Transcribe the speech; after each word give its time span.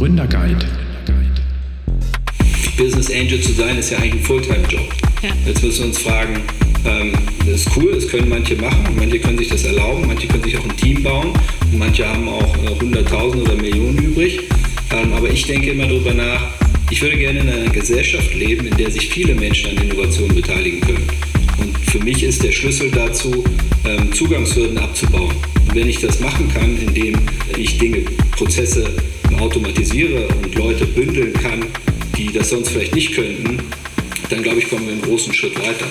Gründerguide. 0.00 0.66
Business 2.78 3.10
Angel 3.10 3.38
zu 3.38 3.52
sein, 3.52 3.76
ist 3.76 3.90
ja 3.90 3.98
eigentlich 3.98 4.14
ein 4.14 4.24
Fulltime-Job. 4.24 4.88
Ja. 5.22 5.28
Jetzt 5.46 5.62
müssen 5.62 5.78
wir 5.80 5.86
uns 5.88 5.98
fragen, 5.98 6.40
ähm, 6.86 7.12
das 7.40 7.66
ist 7.66 7.76
cool, 7.76 7.92
das 7.92 8.08
können 8.08 8.30
manche 8.30 8.56
machen, 8.56 8.96
manche 8.96 9.18
können 9.18 9.36
sich 9.36 9.48
das 9.48 9.62
erlauben, 9.64 10.06
manche 10.06 10.26
können 10.26 10.42
sich 10.42 10.56
auch 10.56 10.64
ein 10.64 10.74
Team 10.78 11.02
bauen 11.02 11.34
und 11.70 11.78
manche 11.78 12.08
haben 12.08 12.26
auch 12.30 12.56
äh, 12.64 12.82
100.000 12.82 13.42
oder 13.42 13.54
Millionen 13.56 13.98
übrig. 13.98 14.40
Ähm, 14.90 15.12
aber 15.12 15.28
ich 15.28 15.46
denke 15.46 15.72
immer 15.72 15.86
darüber 15.86 16.14
nach, 16.14 16.48
ich 16.90 17.02
würde 17.02 17.18
gerne 17.18 17.40
in 17.40 17.50
einer 17.50 17.70
Gesellschaft 17.70 18.34
leben, 18.34 18.68
in 18.68 18.76
der 18.78 18.90
sich 18.90 19.06
viele 19.10 19.34
Menschen 19.34 19.76
an 19.76 19.84
Innovationen 19.84 20.34
beteiligen 20.34 20.80
können. 20.80 21.06
Und 21.58 21.76
für 21.76 21.98
mich 21.98 22.22
ist 22.22 22.42
der 22.42 22.52
Schlüssel 22.52 22.90
dazu, 22.90 23.44
ähm, 23.84 24.10
Zugangshürden 24.14 24.78
abzubauen. 24.78 25.34
Und 25.68 25.74
wenn 25.74 25.90
ich 25.90 26.00
das 26.00 26.20
machen 26.20 26.50
kann, 26.54 26.78
indem 26.78 27.16
ich 27.54 27.76
Dinge, 27.76 27.98
Prozesse 28.30 28.90
automatisiere 29.40 30.28
und 30.28 30.54
Leute 30.54 30.84
bündeln 30.86 31.32
kann, 31.32 31.64
die 32.16 32.30
das 32.32 32.50
sonst 32.50 32.68
vielleicht 32.68 32.94
nicht 32.94 33.14
könnten, 33.14 33.58
dann 34.28 34.42
glaube 34.42 34.58
ich, 34.58 34.68
kommen 34.68 34.84
wir 34.86 34.92
einen 34.92 35.02
großen 35.02 35.32
Schritt 35.32 35.58
weiter. 35.58 35.86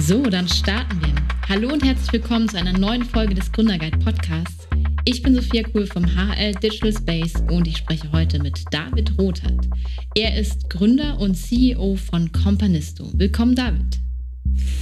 So, 0.00 0.22
dann 0.22 0.48
starten 0.48 1.00
wir. 1.02 1.14
Hallo 1.48 1.68
und 1.72 1.84
herzlich 1.84 2.12
willkommen 2.14 2.48
zu 2.48 2.56
einer 2.56 2.72
neuen 2.72 3.04
Folge 3.04 3.34
des 3.34 3.52
Gründerguide 3.52 3.98
Podcasts. 3.98 4.66
Ich 5.04 5.22
bin 5.22 5.34
Sophia 5.34 5.62
Kuhl 5.64 5.86
vom 5.86 6.06
HL 6.06 6.52
Digital 6.54 6.94
Space 6.94 7.34
und 7.50 7.68
ich 7.68 7.76
spreche 7.76 8.10
heute 8.10 8.42
mit 8.42 8.58
David 8.70 9.12
Rothert. 9.18 9.68
Er 10.14 10.38
ist 10.38 10.70
Gründer 10.70 11.18
und 11.20 11.34
CEO 11.34 11.96
von 11.96 12.32
Companisto. 12.32 13.12
Willkommen, 13.14 13.54
David. 13.54 13.98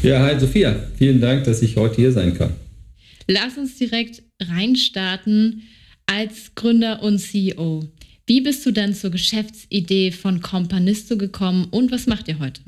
Ja, 0.05 0.21
hi 0.21 0.39
Sophia. 0.39 0.77
Vielen 0.97 1.21
Dank, 1.21 1.43
dass 1.45 1.61
ich 1.61 1.77
heute 1.77 1.97
hier 1.97 2.13
sein 2.13 2.39
kann. 2.39 2.55
Lass 3.27 3.59
uns 3.59 3.77
direkt 3.77 4.23
reinstarten 4.41 5.63
als 6.07 6.55
Gründer 6.55 7.03
und 7.03 7.19
CEO. 7.19 7.85
Wie 8.27 8.41
bist 8.41 8.65
du 8.65 8.71
dann 8.71 8.95
zur 8.95 9.11
Geschäftsidee 9.11 10.13
von 10.13 10.41
Companisto 10.41 11.17
gekommen 11.17 11.67
und 11.71 11.91
was 11.91 12.07
macht 12.07 12.29
ihr 12.29 12.39
heute? 12.39 12.61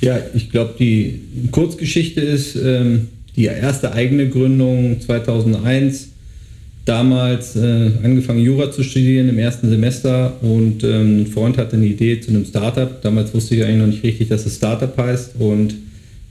Ja, 0.00 0.18
ich 0.34 0.50
glaube, 0.50 0.74
die 0.78 1.20
Kurzgeschichte 1.50 2.20
ist 2.20 2.56
ähm, 2.56 3.08
die 3.36 3.44
erste 3.44 3.92
eigene 3.92 4.28
Gründung 4.28 5.00
2001 5.00 6.08
damals 6.84 7.56
äh, 7.56 7.90
angefangen, 8.02 8.40
Jura 8.40 8.70
zu 8.70 8.82
studieren 8.82 9.28
im 9.28 9.38
ersten 9.38 9.70
Semester 9.70 10.36
und 10.42 10.84
ähm, 10.84 11.22
ein 11.22 11.26
Freund 11.26 11.56
hatte 11.56 11.76
eine 11.76 11.86
Idee 11.86 12.20
zu 12.20 12.30
einem 12.30 12.44
Startup. 12.44 13.00
Damals 13.02 13.32
wusste 13.32 13.54
ich 13.54 13.64
eigentlich 13.64 13.78
noch 13.78 13.86
nicht 13.86 14.02
richtig, 14.02 14.28
dass 14.28 14.44
es 14.44 14.56
Startup 14.56 14.96
heißt 14.96 15.36
und 15.38 15.74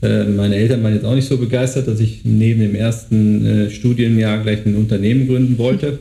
äh, 0.02 0.24
meine 0.24 0.56
Eltern 0.56 0.82
waren 0.82 0.94
jetzt 0.94 1.04
auch 1.04 1.14
nicht 1.14 1.28
so 1.28 1.38
begeistert, 1.38 1.88
dass 1.88 1.98
ich 2.00 2.20
neben 2.24 2.60
dem 2.60 2.74
ersten 2.74 3.46
äh, 3.46 3.70
Studienjahr 3.70 4.42
gleich 4.42 4.64
ein 4.64 4.76
Unternehmen 4.76 5.26
gründen 5.26 5.58
wollte. 5.58 5.98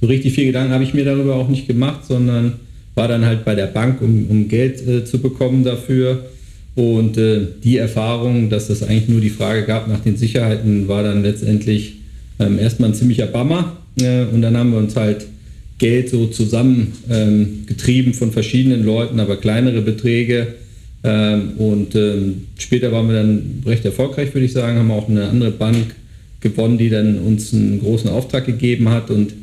So 0.00 0.06
richtig 0.06 0.34
viel 0.34 0.46
Gedanken 0.46 0.72
habe 0.72 0.84
ich 0.84 0.94
mir 0.94 1.04
darüber 1.04 1.36
auch 1.36 1.48
nicht 1.48 1.66
gemacht, 1.66 2.04
sondern 2.06 2.54
war 2.94 3.08
dann 3.08 3.24
halt 3.24 3.44
bei 3.44 3.54
der 3.54 3.66
Bank, 3.66 4.00
um, 4.02 4.26
um 4.28 4.48
Geld 4.48 4.86
äh, 4.86 5.04
zu 5.04 5.18
bekommen 5.18 5.64
dafür. 5.64 6.26
Und 6.74 7.16
äh, 7.16 7.46
die 7.62 7.78
Erfahrung, 7.78 8.50
dass 8.50 8.68
das 8.68 8.82
eigentlich 8.82 9.08
nur 9.08 9.20
die 9.20 9.30
Frage 9.30 9.62
gab 9.62 9.88
nach 9.88 10.00
den 10.00 10.16
Sicherheiten, 10.16 10.88
war 10.88 11.02
dann 11.02 11.22
letztendlich 11.22 11.94
ähm, 12.40 12.58
erstmal 12.58 12.90
ein 12.90 12.94
ziemlicher 12.94 13.26
Bammer. 13.26 13.76
Äh, 14.00 14.24
und 14.24 14.42
dann 14.42 14.56
haben 14.56 14.72
wir 14.72 14.78
uns 14.78 14.96
halt 14.96 15.26
Geld 15.78 16.08
so 16.08 16.26
zusammengetrieben 16.26 18.12
ähm, 18.12 18.14
von 18.14 18.32
verschiedenen 18.32 18.84
Leuten, 18.84 19.20
aber 19.20 19.36
kleinere 19.36 19.82
Beträge. 19.82 20.54
Ähm, 21.02 21.52
und 21.58 21.94
ähm, 21.94 22.46
später 22.58 22.90
waren 22.90 23.08
wir 23.08 23.16
dann 23.16 23.62
recht 23.66 23.84
erfolgreich, 23.84 24.32
würde 24.34 24.46
ich 24.46 24.52
sagen, 24.52 24.78
haben 24.78 24.90
auch 24.90 25.08
eine 25.08 25.28
andere 25.28 25.50
Bank 25.50 25.94
gewonnen, 26.44 26.78
die 26.78 26.90
dann 26.90 27.18
uns 27.18 27.52
einen 27.52 27.80
großen 27.80 28.08
Auftrag 28.08 28.46
gegeben 28.46 28.88
hat. 28.90 29.10
Und 29.10 29.34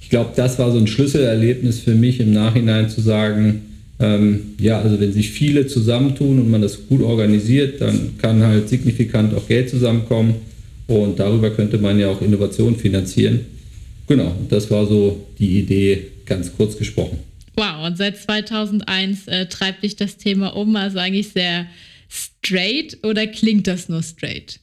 ich 0.00 0.10
glaube, 0.10 0.30
das 0.34 0.58
war 0.58 0.72
so 0.72 0.78
ein 0.78 0.88
Schlüsselerlebnis 0.88 1.78
für 1.78 1.94
mich 1.94 2.18
im 2.18 2.32
Nachhinein 2.32 2.90
zu 2.90 3.00
sagen, 3.00 3.62
ähm, 4.00 4.54
ja, 4.58 4.80
also 4.80 4.98
wenn 4.98 5.12
sich 5.12 5.30
viele 5.30 5.66
zusammentun 5.66 6.40
und 6.40 6.50
man 6.50 6.62
das 6.62 6.88
gut 6.88 7.02
organisiert, 7.02 7.80
dann 7.80 8.16
kann 8.18 8.42
halt 8.42 8.68
signifikant 8.68 9.34
auch 9.34 9.46
Geld 9.46 9.70
zusammenkommen. 9.70 10.34
Und 10.88 11.20
darüber 11.20 11.50
könnte 11.50 11.78
man 11.78 12.00
ja 12.00 12.08
auch 12.08 12.22
Innovation 12.22 12.76
finanzieren. 12.76 13.40
Genau, 14.08 14.34
das 14.48 14.70
war 14.70 14.86
so 14.86 15.26
die 15.38 15.58
Idee, 15.58 16.06
ganz 16.24 16.50
kurz 16.56 16.78
gesprochen. 16.78 17.18
Wow, 17.56 17.86
und 17.86 17.98
seit 17.98 18.16
2001 18.16 19.28
äh, 19.28 19.46
treibt 19.46 19.82
dich 19.82 19.96
das 19.96 20.16
Thema 20.16 20.56
um, 20.56 20.74
also 20.76 20.98
eigentlich 20.98 21.28
sehr 21.28 21.66
straight 22.08 22.98
oder 23.02 23.26
klingt 23.26 23.66
das 23.66 23.88
nur 23.88 24.02
straight? 24.02 24.60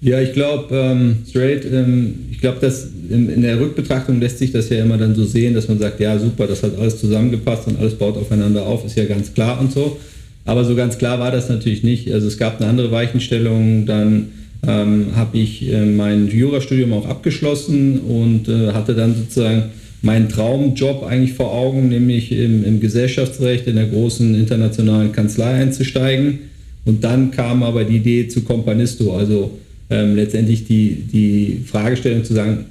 Ja, 0.00 0.20
ich 0.20 0.32
glaube, 0.32 0.74
ähm, 0.76 1.16
straight, 1.28 1.64
ähm, 1.64 2.26
ich 2.30 2.40
glaube, 2.40 2.58
dass 2.60 2.88
in, 3.08 3.30
in, 3.30 3.42
der 3.42 3.58
Rückbetrachtung 3.58 4.20
lässt 4.20 4.38
sich 4.38 4.52
das 4.52 4.68
ja 4.68 4.82
immer 4.82 4.98
dann 4.98 5.14
so 5.14 5.24
sehen, 5.24 5.54
dass 5.54 5.68
man 5.68 5.78
sagt, 5.78 5.98
ja, 6.00 6.18
super, 6.18 6.46
das 6.46 6.62
hat 6.62 6.78
alles 6.78 7.00
zusammengepasst 7.00 7.68
und 7.68 7.78
alles 7.78 7.94
baut 7.94 8.16
aufeinander 8.16 8.66
auf, 8.66 8.84
ist 8.84 8.96
ja 8.96 9.04
ganz 9.04 9.32
klar 9.32 9.58
und 9.60 9.72
so. 9.72 9.98
Aber 10.44 10.64
so 10.64 10.74
ganz 10.74 10.98
klar 10.98 11.18
war 11.18 11.30
das 11.30 11.48
natürlich 11.48 11.82
nicht. 11.82 12.12
Also 12.12 12.26
es 12.26 12.36
gab 12.36 12.60
eine 12.60 12.68
andere 12.68 12.90
Weichenstellung, 12.90 13.86
dann 13.86 14.32
ähm, 14.66 15.16
habe 15.16 15.38
ich 15.38 15.72
äh, 15.72 15.84
mein 15.86 16.28
Jurastudium 16.28 16.92
auch 16.92 17.06
abgeschlossen 17.06 18.00
und 18.00 18.48
äh, 18.48 18.72
hatte 18.72 18.94
dann 18.94 19.14
sozusagen 19.14 19.70
meinen 20.02 20.28
Traumjob 20.28 21.02
eigentlich 21.02 21.32
vor 21.32 21.52
Augen, 21.52 21.88
nämlich 21.88 22.30
im, 22.30 22.62
im, 22.64 22.80
Gesellschaftsrecht 22.80 23.66
in 23.66 23.76
der 23.76 23.86
großen 23.86 24.34
internationalen 24.34 25.12
Kanzlei 25.12 25.54
einzusteigen. 25.54 26.40
Und 26.84 27.02
dann 27.02 27.30
kam 27.30 27.62
aber 27.62 27.84
die 27.84 27.96
Idee 27.96 28.28
zu 28.28 28.42
Companisto, 28.42 29.16
also 29.16 29.58
ähm, 29.90 30.16
letztendlich 30.16 30.66
die, 30.66 31.04
die 31.12 31.60
Fragestellung 31.66 32.24
zu 32.24 32.34
sagen, 32.34 32.66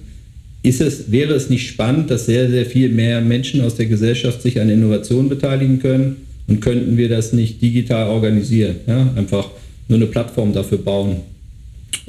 ist 0.63 0.79
es, 0.79 1.11
wäre 1.11 1.33
es 1.33 1.49
nicht 1.49 1.67
spannend, 1.67 2.09
dass 2.09 2.25
sehr, 2.25 2.49
sehr 2.49 2.65
viel 2.65 2.89
mehr 2.89 3.21
Menschen 3.21 3.61
aus 3.61 3.75
der 3.75 3.85
Gesellschaft 3.85 4.41
sich 4.41 4.61
an 4.61 4.69
Innovationen 4.69 5.29
beteiligen 5.29 5.79
können 5.79 6.15
und 6.47 6.61
könnten 6.61 6.95
wir 6.95 7.09
das 7.09 7.33
nicht 7.33 7.61
digital 7.61 8.07
organisieren? 8.07 8.77
Ja? 8.87 9.11
Einfach 9.15 9.49
nur 9.89 9.97
eine 9.97 10.07
Plattform 10.07 10.53
dafür 10.53 10.77
bauen. 10.77 11.17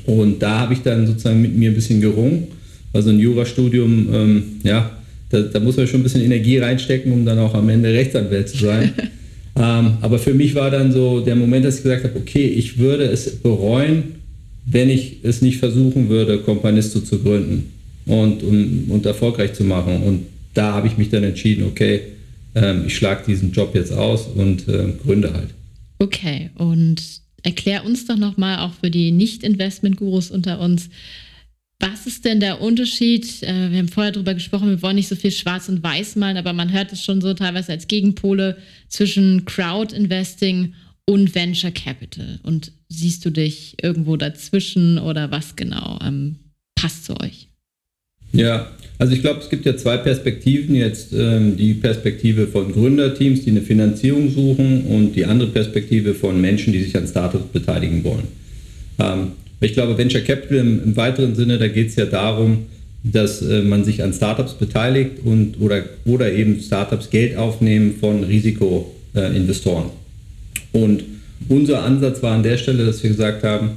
Und 0.06 0.40
da 0.40 0.60
habe 0.60 0.74
ich 0.74 0.82
dann 0.82 1.06
sozusagen 1.06 1.42
mit 1.42 1.56
mir 1.56 1.70
ein 1.70 1.74
bisschen 1.74 2.00
gerungen. 2.00 2.48
Also 2.92 3.10
ein 3.10 3.18
Jurastudium, 3.18 4.14
ähm, 4.14 4.42
ja, 4.62 4.90
da, 5.30 5.40
da, 5.40 5.58
muss 5.58 5.76
man 5.76 5.88
schon 5.88 6.00
ein 6.00 6.04
bisschen 6.04 6.22
Energie 6.22 6.58
reinstecken, 6.58 7.12
um 7.12 7.24
dann 7.24 7.40
auch 7.40 7.54
am 7.54 7.68
Ende 7.68 7.92
Rechtsanwalt 7.92 8.48
zu 8.48 8.58
sein. 8.58 8.92
ähm, 9.56 9.94
aber 10.00 10.18
für 10.20 10.32
mich 10.32 10.54
war 10.54 10.70
dann 10.70 10.92
so 10.92 11.20
der 11.20 11.34
Moment, 11.34 11.64
dass 11.64 11.78
ich 11.78 11.82
gesagt 11.82 12.04
habe, 12.04 12.16
okay, 12.16 12.46
ich 12.46 12.78
würde 12.78 13.04
es 13.04 13.34
bereuen, 13.36 14.13
wenn 14.66 14.90
ich 14.90 15.18
es 15.22 15.42
nicht 15.42 15.58
versuchen 15.58 16.08
würde, 16.08 16.38
Companisto 16.38 17.00
zu 17.00 17.18
gründen 17.18 17.72
und, 18.06 18.42
und, 18.42 18.90
und 18.90 19.06
erfolgreich 19.06 19.54
zu 19.54 19.64
machen. 19.64 20.02
Und 20.02 20.26
da 20.54 20.72
habe 20.72 20.86
ich 20.86 20.96
mich 20.96 21.10
dann 21.10 21.24
entschieden, 21.24 21.64
okay, 21.64 22.00
ähm, 22.54 22.84
ich 22.86 22.96
schlage 22.96 23.24
diesen 23.26 23.52
Job 23.52 23.74
jetzt 23.74 23.92
aus 23.92 24.26
und 24.26 24.68
äh, 24.68 24.92
gründe 25.02 25.32
halt. 25.32 25.50
Okay, 25.98 26.50
und 26.56 27.02
erklär 27.42 27.84
uns 27.84 28.06
doch 28.06 28.16
nochmal 28.16 28.58
auch 28.58 28.72
für 28.74 28.90
die 28.90 29.10
Nicht-Investment-Gurus 29.10 30.30
unter 30.30 30.60
uns, 30.60 30.88
was 31.80 32.06
ist 32.06 32.24
denn 32.24 32.40
der 32.40 32.60
Unterschied? 32.60 33.42
Äh, 33.42 33.70
wir 33.70 33.78
haben 33.78 33.88
vorher 33.88 34.12
darüber 34.12 34.34
gesprochen, 34.34 34.70
wir 34.70 34.82
wollen 34.82 34.96
nicht 34.96 35.08
so 35.08 35.16
viel 35.16 35.32
schwarz 35.32 35.68
und 35.68 35.82
weiß 35.82 36.16
malen, 36.16 36.36
aber 36.36 36.52
man 36.52 36.72
hört 36.72 36.92
es 36.92 37.02
schon 37.02 37.20
so 37.20 37.34
teilweise 37.34 37.72
als 37.72 37.88
Gegenpole 37.88 38.56
zwischen 38.88 39.44
Crowd-Investing 39.44 40.74
und 41.06 41.34
Venture 41.34 41.72
Capital. 41.72 42.40
Und 42.42 42.72
siehst 42.98 43.24
du 43.24 43.30
dich 43.30 43.76
irgendwo 43.82 44.16
dazwischen 44.16 44.98
oder 44.98 45.30
was 45.30 45.56
genau 45.56 45.98
ähm, 46.02 46.36
passt 46.74 47.04
zu 47.04 47.18
euch? 47.20 47.48
Ja, 48.32 48.68
also 48.98 49.12
ich 49.12 49.20
glaube, 49.20 49.40
es 49.40 49.48
gibt 49.48 49.64
ja 49.64 49.76
zwei 49.76 49.96
Perspektiven. 49.96 50.74
Jetzt 50.74 51.12
ähm, 51.12 51.56
die 51.56 51.74
Perspektive 51.74 52.46
von 52.46 52.72
Gründerteams, 52.72 53.44
die 53.44 53.50
eine 53.50 53.62
Finanzierung 53.62 54.30
suchen 54.30 54.86
und 54.86 55.14
die 55.14 55.24
andere 55.24 55.48
Perspektive 55.48 56.14
von 56.14 56.40
Menschen, 56.40 56.72
die 56.72 56.82
sich 56.82 56.96
an 56.96 57.06
Startups 57.06 57.46
beteiligen 57.52 58.02
wollen. 58.02 58.28
Ähm, 58.98 59.32
ich 59.60 59.72
glaube, 59.72 59.96
Venture 59.96 60.20
Capital 60.20 60.58
im, 60.58 60.82
im 60.82 60.96
weiteren 60.96 61.34
Sinne, 61.34 61.58
da 61.58 61.68
geht 61.68 61.88
es 61.88 61.96
ja 61.96 62.06
darum, 62.06 62.66
dass 63.04 63.42
äh, 63.42 63.62
man 63.62 63.84
sich 63.84 64.02
an 64.02 64.12
Startups 64.12 64.54
beteiligt 64.54 65.18
und 65.24 65.60
oder, 65.60 65.84
oder 66.04 66.32
eben 66.32 66.60
Startups 66.60 67.10
Geld 67.10 67.36
aufnehmen 67.36 67.94
von 68.00 68.24
Risikoinvestoren. 68.24 69.86
Äh, 70.72 70.78
und 70.78 71.04
unser 71.48 71.82
Ansatz 71.82 72.22
war 72.22 72.32
an 72.32 72.42
der 72.42 72.56
Stelle, 72.56 72.86
dass 72.86 73.02
wir 73.02 73.10
gesagt 73.10 73.42
haben, 73.42 73.70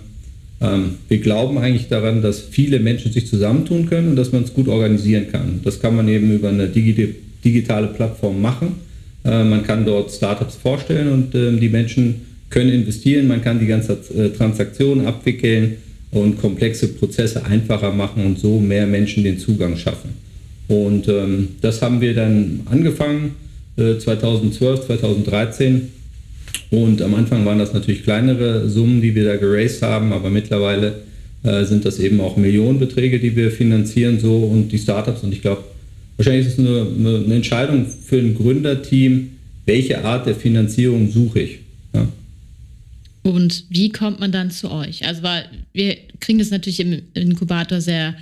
ähm, 0.60 0.96
wir 1.08 1.20
glauben 1.20 1.58
eigentlich 1.58 1.88
daran, 1.88 2.22
dass 2.22 2.42
viele 2.42 2.80
Menschen 2.80 3.12
sich 3.12 3.28
zusammentun 3.28 3.88
können 3.88 4.10
und 4.10 4.16
dass 4.16 4.32
man 4.32 4.44
es 4.44 4.54
gut 4.54 4.68
organisieren 4.68 5.28
kann. 5.32 5.62
Das 5.64 5.80
kann 5.80 5.96
man 5.96 6.08
eben 6.08 6.34
über 6.34 6.50
eine 6.50 6.68
digitale 6.68 7.88
Plattform 7.88 8.42
machen. 8.42 8.76
Äh, 9.24 9.44
man 9.44 9.64
kann 9.64 9.86
dort 9.86 10.12
Startups 10.12 10.56
vorstellen 10.56 11.12
und 11.12 11.36
ähm, 11.36 11.60
die 11.60 11.70
Menschen 11.70 12.22
können 12.50 12.72
investieren, 12.72 13.28
man 13.28 13.42
kann 13.44 13.60
die 13.60 13.68
ganze 13.68 13.94
äh, 14.16 14.30
Transaktion 14.30 15.06
abwickeln 15.06 15.78
und 16.12 16.40
komplexe 16.40 16.88
Prozesse 16.88 17.46
einfacher 17.46 17.92
machen 17.92 18.26
und 18.26 18.40
so 18.40 18.60
mehr 18.60 18.88
Menschen 18.88 19.24
den 19.24 19.38
Zugang 19.38 19.76
schaffen. 19.76 20.12
Und 20.68 21.08
ähm, 21.08 21.50
das 21.62 21.82
haben 21.82 22.02
wir 22.02 22.14
dann 22.14 22.62
angefangen 22.66 23.36
äh, 23.78 23.98
2012, 23.98 24.88
2013 24.88 25.90
und 26.70 27.02
am 27.02 27.16
Anfang 27.16 27.46
waren 27.46 27.60
das 27.60 27.74
natürlich 27.74 28.04
kleinere 28.04 28.70
Summen, 28.70 29.02
die 29.02 29.16
wir 29.16 29.24
da 29.26 29.38
geraced 29.38 29.82
haben, 29.82 30.12
aber 30.12 30.30
mittlerweile 30.30 31.02
äh, 31.44 31.64
sind 31.64 31.86
das 31.86 32.00
eben 32.00 32.20
auch 32.20 32.36
Millionenbeträge, 32.36 33.20
die 33.20 33.36
wir 33.36 33.52
finanzieren 33.52 34.20
so 34.20 34.38
und 34.38 34.70
die 34.70 34.78
Startups. 34.78 35.24
Und 35.24 35.34
ich 35.34 35.42
glaube, 35.42 35.64
wahrscheinlich 36.18 36.48
ist 36.48 36.54
es 36.54 36.58
nur 36.58 36.88
eine 37.26 37.36
Entscheidung 37.36 37.86
für 37.86 38.18
ein 38.18 38.36
Gründerteam, 38.36 39.30
welche 39.66 40.04
Art 40.04 40.26
der 40.26 40.36
Finanzierung 40.36 41.10
suche 41.10 41.40
ich. 41.42 41.60
Ja. 41.94 42.08
Und 43.24 43.66
wie 43.70 43.90
kommt 43.90 44.20
man 44.20 44.32
dann 44.32 44.52
zu 44.52 44.72
euch? 44.72 45.06
Also 45.06 45.24
weil 45.24 45.46
wir 45.74 45.98
kriegen 46.20 46.40
das 46.40 46.50
natürlich 46.50 46.80
im 46.80 47.02
Inkubator 47.14 47.80
sehr 47.82 48.16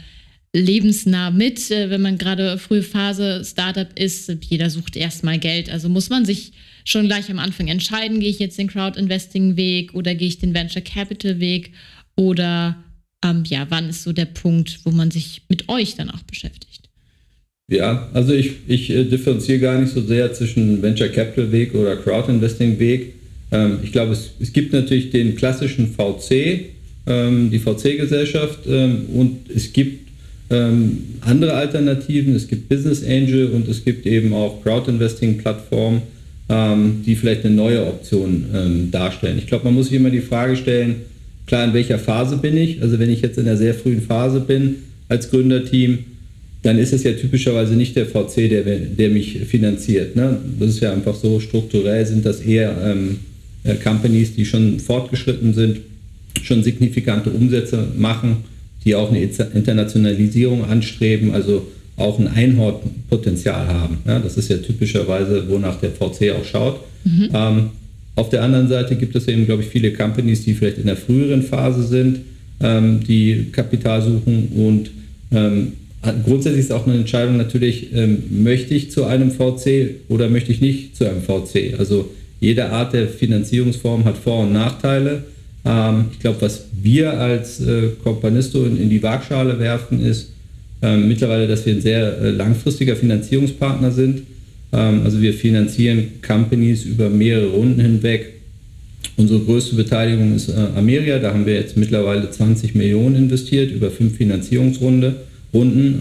lebensnah 0.53 1.31
mit, 1.31 1.71
äh, 1.71 1.89
wenn 1.89 2.01
man 2.01 2.17
gerade 2.17 2.57
frühe 2.57 2.83
Phase 2.83 3.43
Startup 3.43 3.87
ist. 3.97 4.31
Jeder 4.41 4.69
sucht 4.69 4.95
erstmal 4.95 5.39
Geld. 5.39 5.69
Also 5.69 5.89
muss 5.89 6.09
man 6.09 6.25
sich 6.25 6.53
schon 6.85 7.07
gleich 7.07 7.29
am 7.29 7.39
Anfang 7.39 7.67
entscheiden, 7.67 8.21
gehe 8.21 8.29
ich 8.29 8.39
jetzt 8.39 8.57
den 8.57 8.67
Crowd 8.67 8.97
Investing 8.97 9.57
Weg 9.57 9.93
oder 9.93 10.15
gehe 10.15 10.29
ich 10.29 10.39
den 10.39 10.53
Venture 10.53 10.81
Capital 10.81 11.41
Weg 11.41 11.71
oder 12.15 12.77
ähm, 13.25 13.43
ja, 13.45 13.65
wann 13.69 13.89
ist 13.89 14.03
so 14.03 14.13
der 14.13 14.25
Punkt, 14.25 14.79
wo 14.85 14.91
man 14.91 15.11
sich 15.11 15.41
mit 15.49 15.67
euch 15.67 15.95
dann 15.95 16.09
auch 16.09 16.23
beschäftigt? 16.23 16.89
Ja, 17.67 18.09
also 18.13 18.33
ich, 18.33 18.51
ich 18.67 18.91
äh, 18.91 19.05
differenziere 19.05 19.59
gar 19.59 19.79
nicht 19.79 19.91
so 19.93 20.01
sehr 20.01 20.31
zwischen 20.33 20.81
Venture 20.81 21.09
Capital 21.09 21.51
Weg 21.51 21.73
oder 21.73 21.95
Crowd 21.95 22.31
Investing 22.31 22.77
Weg. 22.79 23.15
Ähm, 23.51 23.79
ich 23.83 23.91
glaube, 23.91 24.13
es, 24.13 24.31
es 24.39 24.53
gibt 24.53 24.71
natürlich 24.71 25.09
den 25.09 25.35
klassischen 25.35 25.87
VC, 25.87 26.65
ähm, 27.07 27.49
die 27.49 27.59
VC-Gesellschaft 27.59 28.59
ähm, 28.67 29.05
und 29.13 29.49
es 29.49 29.73
gibt 29.73 30.05
ähm, 30.51 31.03
andere 31.21 31.53
Alternativen. 31.53 32.35
Es 32.35 32.47
gibt 32.47 32.69
Business 32.69 33.03
Angel 33.03 33.47
und 33.47 33.67
es 33.67 33.83
gibt 33.83 34.05
eben 34.05 34.33
auch 34.33 34.61
Crowd 34.61 34.89
Investing 34.89 35.39
Plattformen, 35.39 36.03
ähm, 36.49 37.03
die 37.05 37.15
vielleicht 37.15 37.45
eine 37.45 37.55
neue 37.55 37.85
Option 37.85 38.45
ähm, 38.53 38.91
darstellen. 38.91 39.37
Ich 39.37 39.47
glaube, 39.47 39.65
man 39.65 39.73
muss 39.73 39.87
sich 39.87 39.95
immer 39.95 40.09
die 40.09 40.21
Frage 40.21 40.55
stellen, 40.55 40.97
klar, 41.45 41.65
in 41.65 41.73
welcher 41.73 41.99
Phase 41.99 42.37
bin 42.37 42.55
ich? 42.57 42.81
Also 42.81 42.99
wenn 42.99 43.09
ich 43.09 43.21
jetzt 43.21 43.37
in 43.37 43.47
einer 43.47 43.57
sehr 43.57 43.73
frühen 43.73 44.01
Phase 44.01 44.39
bin 44.39 44.75
als 45.09 45.29
Gründerteam, 45.29 45.99
dann 46.61 46.79
ist 46.79 46.93
es 46.93 47.03
ja 47.03 47.13
typischerweise 47.13 47.75
nicht 47.75 47.95
der 47.95 48.07
VC, 48.07 48.49
der, 48.49 48.63
der 48.63 49.09
mich 49.09 49.39
finanziert. 49.47 50.15
Ne? 50.15 50.37
Das 50.59 50.69
ist 50.69 50.79
ja 50.79 50.91
einfach 50.91 51.15
so, 51.15 51.39
strukturell 51.39 52.05
sind 52.05 52.25
das 52.25 52.41
eher 52.41 52.75
ähm, 52.83 53.19
äh, 53.63 53.75
Companies, 53.75 54.35
die 54.35 54.45
schon 54.45 54.79
fortgeschritten 54.79 55.53
sind, 55.53 55.81
schon 56.41 56.63
signifikante 56.63 57.29
Umsätze 57.29 57.87
machen, 57.97 58.37
die 58.83 58.95
auch 58.95 59.09
eine 59.09 59.21
Internationalisierung 59.21 60.65
anstreben, 60.65 61.31
also 61.33 61.67
auch 61.97 62.19
ein 62.19 62.27
Einhornpotenzial 62.27 63.67
haben. 63.67 63.97
Ja? 64.05 64.19
Das 64.19 64.37
ist 64.37 64.49
ja 64.49 64.57
typischerweise, 64.57 65.47
wonach 65.49 65.79
der 65.79 65.91
VC 65.91 66.31
auch 66.31 66.45
schaut. 66.45 66.79
Mhm. 67.03 67.29
Ähm, 67.33 67.69
auf 68.15 68.29
der 68.29 68.43
anderen 68.43 68.67
Seite 68.67 68.95
gibt 68.95 69.15
es 69.15 69.27
eben, 69.27 69.45
glaube 69.45 69.63
ich, 69.63 69.69
viele 69.69 69.91
Companies, 69.91 70.43
die 70.43 70.53
vielleicht 70.53 70.77
in 70.77 70.85
der 70.85 70.97
früheren 70.97 71.43
Phase 71.43 71.83
sind, 71.83 72.21
ähm, 72.61 73.01
die 73.05 73.47
Kapital 73.51 74.01
suchen 74.01 74.49
und 74.55 74.91
ähm, 75.31 75.73
grundsätzlich 76.23 76.65
ist 76.65 76.71
auch 76.71 76.87
eine 76.87 76.95
Entscheidung 76.95 77.37
natürlich, 77.37 77.93
ähm, 77.93 78.23
möchte 78.43 78.73
ich 78.73 78.91
zu 78.91 79.05
einem 79.05 79.31
VC 79.31 79.95
oder 80.07 80.29
möchte 80.29 80.51
ich 80.51 80.61
nicht 80.61 80.95
zu 80.95 81.05
einem 81.09 81.21
VC? 81.21 81.77
Also 81.77 82.09
jede 82.39 82.69
Art 82.69 82.93
der 82.93 83.07
Finanzierungsform 83.07 84.05
hat 84.05 84.17
Vor- 84.17 84.43
und 84.43 84.53
Nachteile. 84.53 85.23
Ähm, 85.65 86.05
ich 86.11 86.19
glaube, 86.19 86.41
was 86.41 86.65
wir 86.81 87.19
als 87.19 87.59
äh, 87.59 87.89
Companisto 88.03 88.65
in, 88.65 88.79
in, 88.79 88.89
die 88.89 89.01
Waagschale 89.01 89.59
werfen, 89.59 90.05
ist 90.05 90.31
äh, 90.81 90.97
mittlerweile, 90.97 91.47
dass 91.47 91.65
wir 91.65 91.73
ein 91.73 91.81
sehr 91.81 92.19
äh, 92.19 92.29
langfristiger 92.31 92.95
Finanzierungspartner 92.95 93.91
sind 93.91 94.23
ähm, 94.75 95.01
also 95.03 95.21
wir 95.21 95.33
finanzieren 95.33 96.21
Companies 96.25 96.83
über 96.83 97.09
mehrere 97.09 97.47
Runden 97.47 97.79
hinweg. 97.79 98.33
Unsere 99.17 99.39
größte 99.39 99.75
Beteiligung 99.75 100.35
ist 100.35 100.49
äh, 100.49 100.53
Ameria. 100.75 101.19
Da 101.19 101.33
haben 101.33 101.45
wir 101.45 101.53
jetzt 101.53 101.77
mittlerweile 101.77 102.29
20 102.29 102.75
Millionen 102.75 103.15
investiert 103.15 103.71
über 103.71 103.89
fünf 103.89 104.17
Finanzierungsrunden. 104.17 105.15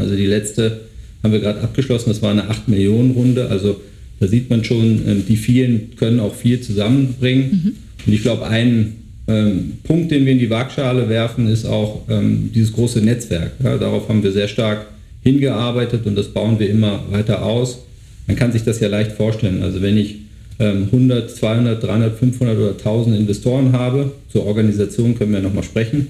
Also 0.01 0.17
die 0.17 0.27
letzte 0.27 0.81
haben 1.23 1.33
wir 1.33 1.41
gerade 1.41 1.61
abgeschlossen. 1.61 2.09
Das 2.09 2.23
war 2.23 2.33
eine 2.33 2.49
8 2.49 2.69
Millionen 2.69 3.13
Runde. 3.13 3.49
Also 3.49 3.81
da 4.19 4.27
sieht 4.27 4.51
man 4.51 4.65
schon, 4.65 5.03
ähm, 5.07 5.25
die 5.29 5.37
vielen 5.37 5.95
können 5.97 6.19
auch 6.19 6.35
viel 6.35 6.61
zusammenbringen. 6.61 7.51
Mhm. 7.51 7.73
Und 8.07 8.13
ich 8.13 8.23
glaube, 8.23 8.47
ein 8.47 8.97
ähm, 9.27 9.79
Punkt, 9.85 10.11
den 10.11 10.25
wir 10.27 10.33
in 10.33 10.39
die 10.39 10.51
Waagschale 10.51 11.09
werfen, 11.09 11.49
ist 11.49 11.65
auch 11.65 12.03
ähm, 12.09 12.51
dieses 12.55 12.73
große 12.73 13.01
Netzwerk. 13.01 13.53
Ja, 13.63 13.79
darauf 13.79 14.09
haben 14.09 14.23
wir 14.23 14.33
sehr 14.33 14.49
stark 14.49 14.87
hingearbeitet 15.23 16.07
und 16.07 16.17
das 16.17 16.29
bauen 16.29 16.59
wir 16.59 16.69
immer 16.69 17.05
weiter 17.11 17.43
aus. 17.45 17.79
Man 18.27 18.37
kann 18.37 18.53
sich 18.53 18.65
das 18.65 18.81
ja 18.81 18.89
leicht 18.89 19.13
vorstellen. 19.13 19.63
Also 19.63 19.81
wenn 19.83 19.97
ich 19.97 20.17
100, 20.59 21.31
200, 21.31 21.83
300, 21.83 22.17
500 22.17 22.57
oder 22.57 22.71
1000 22.71 23.17
Investoren 23.17 23.73
habe, 23.73 24.13
zur 24.31 24.47
Organisation 24.47 25.17
können 25.17 25.33
wir 25.33 25.41
nochmal 25.41 25.65
sprechen, 25.65 26.07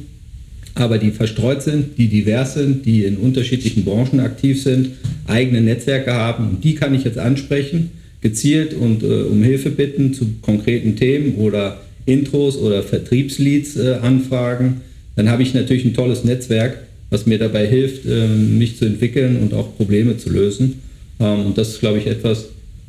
aber 0.75 0.99
die 0.99 1.13
verstreut 1.13 1.63
sind, 1.63 1.97
die 1.97 2.09
divers 2.09 2.55
sind, 2.55 2.85
die 2.85 3.05
in 3.05 3.17
unterschiedlichen 3.17 3.85
Branchen 3.85 4.21
aktiv 4.21 4.63
sind, 4.63 4.91
eigene 5.27 5.61
Netzwerke 5.61 6.13
haben, 6.13 6.59
die 6.63 6.75
kann 6.75 6.95
ich 6.95 7.05
jetzt 7.05 7.19
ansprechen, 7.19 7.93
gezielt 8.21 8.75
und 8.75 9.03
äh, 9.03 9.23
um 9.23 9.43
Hilfe 9.43 9.71
bitten 9.71 10.13
zu 10.13 10.27
konkreten 10.43 10.97
Themen 10.97 11.37
oder 11.37 11.81
Intros 12.07 12.57
oder 12.57 12.83
Vertriebsleads 12.83 13.77
äh, 13.77 13.95
anfragen, 14.03 14.83
dann 15.17 15.29
habe 15.29 15.43
ich 15.43 15.55
natürlich 15.55 15.85
ein 15.85 15.95
tolles 15.95 16.25
Netzwerk, 16.25 16.79
was 17.11 17.27
mir 17.27 17.39
dabei 17.39 17.67
hilft, 17.67 18.07
äh, 18.07 18.27
mich 18.27 18.77
zu 18.77 18.85
entwickeln 18.85 19.37
und 19.37 19.55
auch 19.55 19.77
Probleme 19.77 20.17
zu 20.17 20.31
lösen. 20.31 20.81
Ähm, 21.21 21.47
und 21.47 21.59
das 21.59 21.71
ist, 21.71 21.81
glaube 21.81 21.99
ich, 21.99 22.07
etwas, 22.07 22.47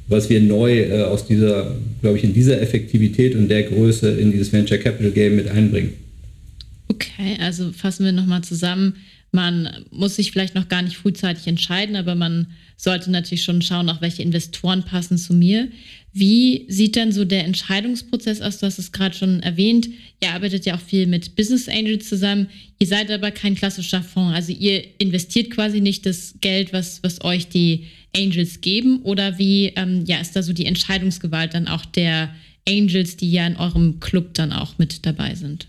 was 0.07 0.29
wir 0.29 0.41
neu 0.41 0.81
äh, 0.81 1.03
aus 1.03 1.25
dieser, 1.25 1.75
glaube 2.01 2.17
ich, 2.17 2.23
in 2.23 2.33
dieser 2.33 2.61
Effektivität 2.61 3.35
und 3.35 3.49
der 3.49 3.63
Größe 3.63 4.09
in 4.09 4.31
dieses 4.31 4.51
Venture 4.51 4.77
Capital 4.77 5.11
Game 5.11 5.35
mit 5.35 5.47
einbringen. 5.47 5.93
Okay, 6.87 7.37
also 7.39 7.71
fassen 7.71 8.05
wir 8.05 8.11
nochmal 8.11 8.43
zusammen. 8.43 8.95
Man 9.31 9.69
muss 9.91 10.15
sich 10.15 10.31
vielleicht 10.31 10.55
noch 10.55 10.69
gar 10.69 10.81
nicht 10.81 10.97
frühzeitig 10.97 11.47
entscheiden, 11.47 11.95
aber 11.95 12.15
man 12.15 12.47
sollte 12.77 13.11
natürlich 13.11 13.43
schon 13.43 13.61
schauen, 13.61 13.89
auch 13.89 14.01
welche 14.01 14.21
Investoren 14.21 14.83
passen 14.83 15.17
zu 15.17 15.33
mir. 15.33 15.69
Wie 16.13 16.65
sieht 16.69 16.95
denn 16.95 17.11
so 17.11 17.25
der 17.25 17.45
Entscheidungsprozess 17.45 18.41
aus? 18.41 18.59
Du 18.59 18.65
hast 18.65 18.79
es 18.79 18.91
gerade 18.91 19.15
schon 19.15 19.41
erwähnt. 19.43 19.89
Ihr 20.21 20.31
arbeitet 20.31 20.65
ja 20.65 20.75
auch 20.75 20.79
viel 20.81 21.07
mit 21.07 21.35
Business 21.35 21.67
Angels 21.67 22.07
zusammen. 22.07 22.47
Ihr 22.79 22.87
seid 22.87 23.11
aber 23.11 23.31
kein 23.31 23.55
klassischer 23.55 24.01
Fonds. 24.01 24.35
Also 24.35 24.53
ihr 24.53 24.83
investiert 24.97 25.51
quasi 25.51 25.81
nicht 25.81 26.05
das 26.05 26.35
Geld, 26.39 26.73
was, 26.73 27.03
was 27.03 27.23
euch 27.23 27.49
die 27.49 27.87
Angels 28.15 28.61
geben. 28.61 29.01
Oder 29.03 29.37
wie 29.37 29.73
ähm, 29.75 30.05
ja, 30.05 30.19
ist 30.19 30.35
da 30.35 30.43
so 30.43 30.53
die 30.53 30.65
Entscheidungsgewalt 30.65 31.53
dann 31.53 31.67
auch 31.67 31.85
der 31.85 32.33
Angels, 32.67 33.17
die 33.17 33.31
ja 33.31 33.45
in 33.45 33.57
eurem 33.57 33.99
Club 33.99 34.33
dann 34.35 34.53
auch 34.53 34.77
mit 34.77 35.05
dabei 35.05 35.35
sind? 35.35 35.67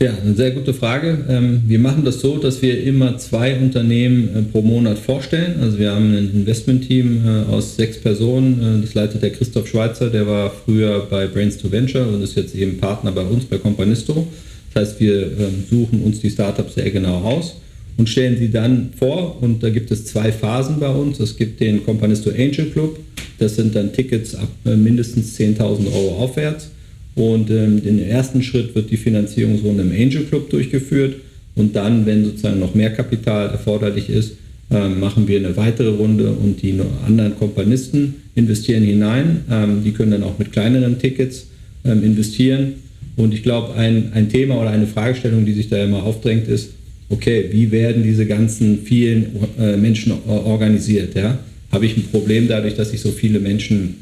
Ja, 0.00 0.12
eine 0.24 0.34
sehr 0.34 0.50
gute 0.50 0.74
Frage. 0.74 1.24
Ähm, 1.28 1.62
wir 1.68 1.78
machen 1.78 2.04
das 2.04 2.20
so, 2.20 2.38
dass 2.38 2.60
wir 2.62 2.82
immer 2.82 3.16
zwei 3.18 3.56
Unternehmen 3.56 4.28
äh, 4.34 4.42
pro 4.42 4.60
Monat 4.60 4.98
vorstellen. 4.98 5.60
Also 5.60 5.78
wir 5.78 5.92
haben 5.92 6.12
ein 6.12 6.30
Investmentteam 6.34 7.22
äh, 7.24 7.52
aus 7.52 7.76
sechs 7.76 7.98
Personen. 7.98 8.80
Äh, 8.80 8.82
das 8.82 8.94
leitet 8.94 9.22
der 9.22 9.30
Christoph 9.30 9.68
Schweizer, 9.68 10.10
der 10.10 10.26
war 10.26 10.50
früher 10.50 11.06
bei 11.08 11.28
Brains 11.28 11.58
to 11.58 11.70
Venture 11.70 12.08
und 12.08 12.22
ist 12.22 12.34
jetzt 12.34 12.56
eben 12.56 12.78
Partner 12.78 13.12
bei 13.12 13.22
uns 13.22 13.44
bei 13.44 13.56
Companisto. 13.56 14.26
Das 14.72 14.82
heißt, 14.82 15.00
wir 15.00 15.26
ähm, 15.26 15.64
suchen 15.70 16.02
uns 16.02 16.18
die 16.18 16.30
Startups 16.30 16.74
sehr 16.74 16.90
genau 16.90 17.20
aus 17.20 17.54
und 17.96 18.08
stellen 18.08 18.36
sie 18.36 18.50
dann 18.50 18.90
vor. 18.98 19.40
Und 19.40 19.62
da 19.62 19.70
gibt 19.70 19.92
es 19.92 20.06
zwei 20.06 20.32
Phasen 20.32 20.80
bei 20.80 20.88
uns. 20.88 21.20
Es 21.20 21.36
gibt 21.36 21.60
den 21.60 21.84
Companisto 21.84 22.30
Angel 22.30 22.66
Club. 22.72 22.98
Das 23.38 23.54
sind 23.54 23.76
dann 23.76 23.92
Tickets 23.92 24.34
ab 24.34 24.48
mindestens 24.64 25.38
10.000 25.38 25.92
Euro 25.92 26.22
aufwärts. 26.24 26.70
Und 27.14 27.50
ähm, 27.50 27.80
im 27.84 27.98
ersten 28.00 28.42
Schritt 28.42 28.74
wird 28.74 28.90
die 28.90 28.96
Finanzierungsrunde 28.96 29.82
im 29.82 29.92
Angel 29.92 30.24
Club 30.24 30.50
durchgeführt. 30.50 31.16
Und 31.54 31.76
dann, 31.76 32.06
wenn 32.06 32.24
sozusagen 32.24 32.58
noch 32.58 32.74
mehr 32.74 32.90
Kapital 32.90 33.50
erforderlich 33.50 34.08
ist, 34.08 34.32
ähm, 34.70 34.98
machen 34.98 35.28
wir 35.28 35.38
eine 35.38 35.56
weitere 35.56 35.90
Runde 35.90 36.30
und 36.30 36.60
die 36.62 36.74
anderen 37.06 37.36
Kompanisten 37.38 38.14
investieren 38.34 38.82
hinein. 38.82 39.42
Ähm, 39.50 39.84
die 39.84 39.92
können 39.92 40.10
dann 40.10 40.24
auch 40.24 40.38
mit 40.38 40.52
kleineren 40.52 40.98
Tickets 40.98 41.46
ähm, 41.84 42.02
investieren. 42.02 42.74
Und 43.16 43.32
ich 43.32 43.44
glaube, 43.44 43.74
ein, 43.74 44.12
ein 44.14 44.28
Thema 44.28 44.60
oder 44.60 44.70
eine 44.70 44.88
Fragestellung, 44.88 45.46
die 45.46 45.52
sich 45.52 45.68
da 45.68 45.84
immer 45.84 46.02
aufdrängt, 46.02 46.48
ist, 46.48 46.70
okay, 47.10 47.44
wie 47.52 47.70
werden 47.70 48.02
diese 48.02 48.26
ganzen 48.26 48.80
vielen 48.82 49.26
äh, 49.60 49.76
Menschen 49.76 50.14
organisiert? 50.26 51.14
Ja? 51.14 51.38
Habe 51.70 51.86
ich 51.86 51.96
ein 51.96 52.04
Problem 52.04 52.48
dadurch, 52.48 52.74
dass 52.74 52.90
sich 52.90 53.00
so 53.00 53.10
viele 53.10 53.38
Menschen 53.38 53.96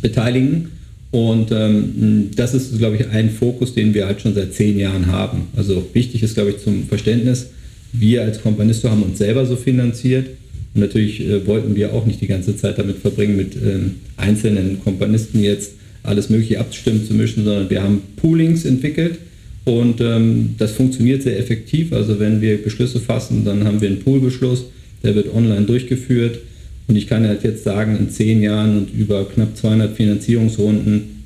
beteiligen? 0.00 0.68
Und 1.16 1.50
ähm, 1.50 2.30
das 2.36 2.52
ist, 2.52 2.76
glaube 2.76 2.96
ich, 2.96 3.08
ein 3.08 3.30
Fokus, 3.30 3.72
den 3.72 3.94
wir 3.94 4.04
halt 4.04 4.20
schon 4.20 4.34
seit 4.34 4.52
zehn 4.52 4.78
Jahren 4.78 5.06
haben. 5.06 5.44
Also 5.56 5.82
wichtig 5.94 6.22
ist, 6.22 6.34
glaube 6.34 6.50
ich, 6.50 6.58
zum 6.58 6.86
Verständnis, 6.86 7.46
wir 7.94 8.20
als 8.20 8.42
Kompanisto 8.42 8.90
haben 8.90 9.02
uns 9.02 9.16
selber 9.16 9.46
so 9.46 9.56
finanziert. 9.56 10.26
Und 10.74 10.82
natürlich 10.82 11.26
äh, 11.26 11.46
wollten 11.46 11.74
wir 11.74 11.94
auch 11.94 12.04
nicht 12.04 12.20
die 12.20 12.26
ganze 12.26 12.54
Zeit 12.54 12.78
damit 12.78 12.98
verbringen, 12.98 13.34
mit 13.34 13.56
ähm, 13.56 13.94
einzelnen 14.18 14.78
Kompanisten 14.84 15.42
jetzt 15.42 15.72
alles 16.02 16.28
Mögliche 16.28 16.60
abstimmen 16.60 17.06
zu 17.06 17.14
mischen, 17.14 17.46
sondern 17.46 17.70
wir 17.70 17.82
haben 17.82 18.02
Poolings 18.16 18.66
entwickelt 18.66 19.18
und 19.64 20.02
ähm, 20.02 20.54
das 20.58 20.72
funktioniert 20.72 21.22
sehr 21.22 21.38
effektiv. 21.38 21.94
Also 21.94 22.20
wenn 22.20 22.42
wir 22.42 22.62
Beschlüsse 22.62 23.00
fassen, 23.00 23.46
dann 23.46 23.64
haben 23.64 23.80
wir 23.80 23.88
einen 23.88 24.00
Poolbeschluss, 24.00 24.66
der 25.02 25.14
wird 25.14 25.34
online 25.34 25.64
durchgeführt 25.64 26.40
und 26.88 26.96
ich 26.96 27.06
kann 27.06 27.26
halt 27.26 27.42
jetzt 27.42 27.64
sagen, 27.64 27.96
in 27.98 28.10
zehn 28.10 28.42
Jahren 28.42 28.78
und 28.78 28.94
über 28.94 29.24
knapp 29.28 29.56
200 29.56 29.96
Finanzierungsrunden, 29.96 31.24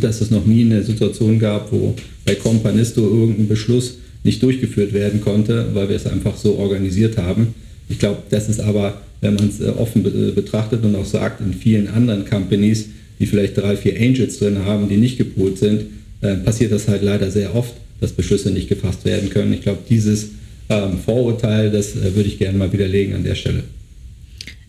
dass 0.00 0.20
es 0.20 0.30
noch 0.30 0.44
nie 0.44 0.62
eine 0.62 0.82
Situation 0.82 1.38
gab, 1.38 1.72
wo 1.72 1.94
bei 2.24 2.34
Companisto 2.34 3.02
irgendein 3.02 3.48
Beschluss 3.48 3.98
nicht 4.24 4.42
durchgeführt 4.42 4.92
werden 4.92 5.20
konnte, 5.20 5.68
weil 5.72 5.88
wir 5.88 5.96
es 5.96 6.06
einfach 6.06 6.36
so 6.36 6.56
organisiert 6.56 7.16
haben. 7.16 7.54
Ich 7.88 7.98
glaube, 7.98 8.22
das 8.28 8.48
ist 8.48 8.60
aber 8.60 9.00
wenn 9.20 9.34
man 9.34 9.48
es 9.48 9.60
äh, 9.60 9.68
offen 9.70 10.02
be 10.02 10.10
betrachtet 10.32 10.84
und 10.84 10.94
auch 10.94 11.04
sagt, 11.04 11.40
in 11.40 11.54
vielen 11.54 11.88
anderen 11.88 12.24
Companies, 12.24 12.86
die 13.18 13.26
vielleicht 13.26 13.56
drei, 13.56 13.76
vier 13.76 13.98
Angels 13.98 14.38
drin 14.38 14.64
haben, 14.64 14.88
die 14.88 14.96
nicht 14.96 15.18
gepoolt 15.18 15.58
sind, 15.58 15.86
äh, 16.20 16.36
passiert 16.36 16.72
das 16.72 16.88
halt 16.88 17.02
leider 17.02 17.30
sehr 17.30 17.54
oft, 17.54 17.74
dass 18.00 18.12
Beschlüsse 18.12 18.50
nicht 18.50 18.68
gefasst 18.68 19.04
werden 19.04 19.30
können. 19.30 19.52
Ich 19.52 19.62
glaube, 19.62 19.80
dieses 19.88 20.28
ähm, 20.68 20.98
Vorurteil, 21.04 21.70
das 21.70 21.96
äh, 21.96 22.14
würde 22.14 22.28
ich 22.28 22.38
gerne 22.38 22.58
mal 22.58 22.72
widerlegen 22.72 23.14
an 23.14 23.24
der 23.24 23.34
Stelle. 23.34 23.64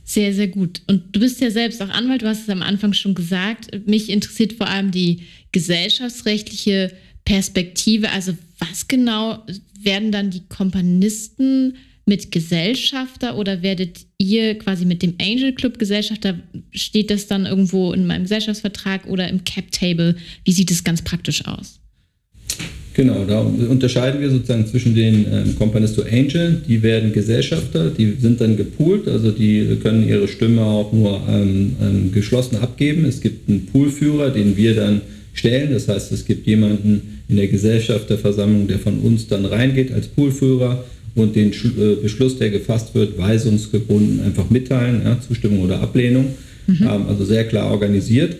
Sehr, 0.09 0.33
sehr 0.33 0.47
gut. 0.47 0.81
Und 0.87 1.15
du 1.15 1.19
bist 1.19 1.39
ja 1.39 1.51
selbst 1.51 1.83
auch 1.83 1.89
Anwalt, 1.89 2.23
du 2.23 2.27
hast 2.27 2.41
es 2.41 2.49
am 2.49 2.63
Anfang 2.63 2.93
schon 2.93 3.13
gesagt. 3.13 3.69
Mich 3.87 4.09
interessiert 4.09 4.53
vor 4.53 4.67
allem 4.67 4.89
die 4.89 5.21
gesellschaftsrechtliche 5.51 6.91
Perspektive. 7.25 8.09
Also 8.09 8.35
was 8.57 8.87
genau 8.87 9.45
werden 9.79 10.11
dann 10.11 10.31
die 10.31 10.47
Kompanisten 10.49 11.75
mit 12.07 12.31
Gesellschafter 12.31 13.37
oder 13.37 13.61
werdet 13.61 13.99
ihr 14.17 14.57
quasi 14.57 14.83
mit 14.83 15.03
dem 15.03 15.13
Angel 15.21 15.53
Club 15.53 15.77
Gesellschafter? 15.77 16.39
Steht 16.71 17.11
das 17.11 17.27
dann 17.27 17.45
irgendwo 17.45 17.93
in 17.93 18.07
meinem 18.07 18.23
Gesellschaftsvertrag 18.23 19.05
oder 19.05 19.27
im 19.27 19.43
Cap 19.43 19.71
Table? 19.71 20.15
Wie 20.43 20.53
sieht 20.53 20.71
es 20.71 20.83
ganz 20.83 21.03
praktisch 21.03 21.45
aus? 21.45 21.79
Genau, 22.99 23.23
da 23.23 23.39
unterscheiden 23.39 24.19
wir 24.19 24.29
sozusagen 24.29 24.67
zwischen 24.67 24.93
den 24.93 25.25
ähm, 25.31 25.55
Companies 25.57 25.97
Angel, 25.99 26.61
die 26.67 26.83
werden 26.83 27.13
Gesellschafter, 27.13 27.91
die 27.91 28.17
sind 28.19 28.41
dann 28.41 28.57
gepoolt, 28.57 29.07
also 29.07 29.31
die 29.31 29.77
können 29.81 30.05
ihre 30.05 30.27
Stimme 30.27 30.65
auch 30.65 30.91
nur 30.91 31.21
ähm, 31.29 31.77
ähm, 31.81 32.11
geschlossen 32.11 32.57
abgeben. 32.57 33.05
Es 33.05 33.21
gibt 33.21 33.47
einen 33.47 33.67
Poolführer, 33.67 34.31
den 34.31 34.57
wir 34.57 34.75
dann 34.75 34.99
stellen, 35.31 35.71
das 35.71 35.87
heißt, 35.87 36.11
es 36.11 36.25
gibt 36.25 36.45
jemanden 36.45 37.21
in 37.29 37.37
der 37.37 37.47
Gesellschafterversammlung, 37.47 38.67
der 38.67 38.79
von 38.79 38.99
uns 38.99 39.27
dann 39.27 39.45
reingeht 39.45 39.93
als 39.93 40.09
Poolführer 40.09 40.83
und 41.15 41.37
den 41.37 41.53
äh, 41.53 41.95
Beschluss, 42.03 42.37
der 42.37 42.49
gefasst 42.49 42.93
wird, 42.95 43.17
weisungsgebunden 43.17 44.19
einfach 44.25 44.49
mitteilen, 44.49 45.03
ja, 45.05 45.17
Zustimmung 45.25 45.61
oder 45.61 45.79
Ablehnung, 45.79 46.25
mhm. 46.67 46.81
ähm, 46.81 47.05
also 47.07 47.23
sehr 47.23 47.45
klar 47.45 47.71
organisiert. 47.71 48.35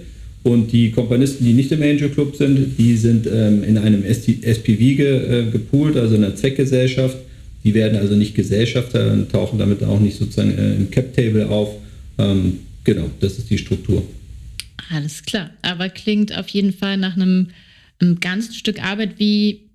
Und 0.50 0.72
die 0.72 0.89
Komponisten, 0.89 1.46
die 1.46 1.53
nicht 1.53 1.72
im 1.72 1.84
Angel 1.84 2.10
Club 2.10 2.36
sind, 2.36 2.75
die 2.79 2.98
sind 2.98 3.27
ähm, 3.27 3.63
in 3.63 3.77
einem 3.77 4.03
SPV 4.03 4.63
ge, 4.65 5.06
äh, 5.06 5.51
gepoolt, 5.51 5.96
also 5.96 6.15
in 6.15 6.24
einer 6.24 6.36
Zweckgesellschaft. 6.36 7.18
Die 7.63 7.75
werden 7.75 8.00
also 8.00 8.15
nicht 8.15 8.34
Gesellschafter 8.34 9.12
und 9.12 9.32
tauchen 9.32 9.60
damit 9.60 9.84
auch 9.84 10.00
nicht 10.00 10.18
sozusagen 10.18 10.58
äh, 10.58 10.75
im 10.75 10.89
Cap-Table 10.89 11.48
auf. 11.50 11.75
Ähm, 12.18 12.62
genau, 12.84 13.12
das 13.20 13.38
ist 13.38 13.51
die 13.51 13.60
Struktur. 13.60 14.03
Alles 14.89 15.22
klar, 15.22 15.51
aber 15.62 15.88
klingt 15.89 16.36
auf 16.36 16.48
jeden 16.48 16.74
Fall 16.74 16.98
nach 16.98 17.15
einem, 17.15 17.50
einem 18.00 18.20
ganzen 18.20 18.56
Stück 18.56 18.84
Arbeit. 18.84 19.20
Wie 19.20 19.70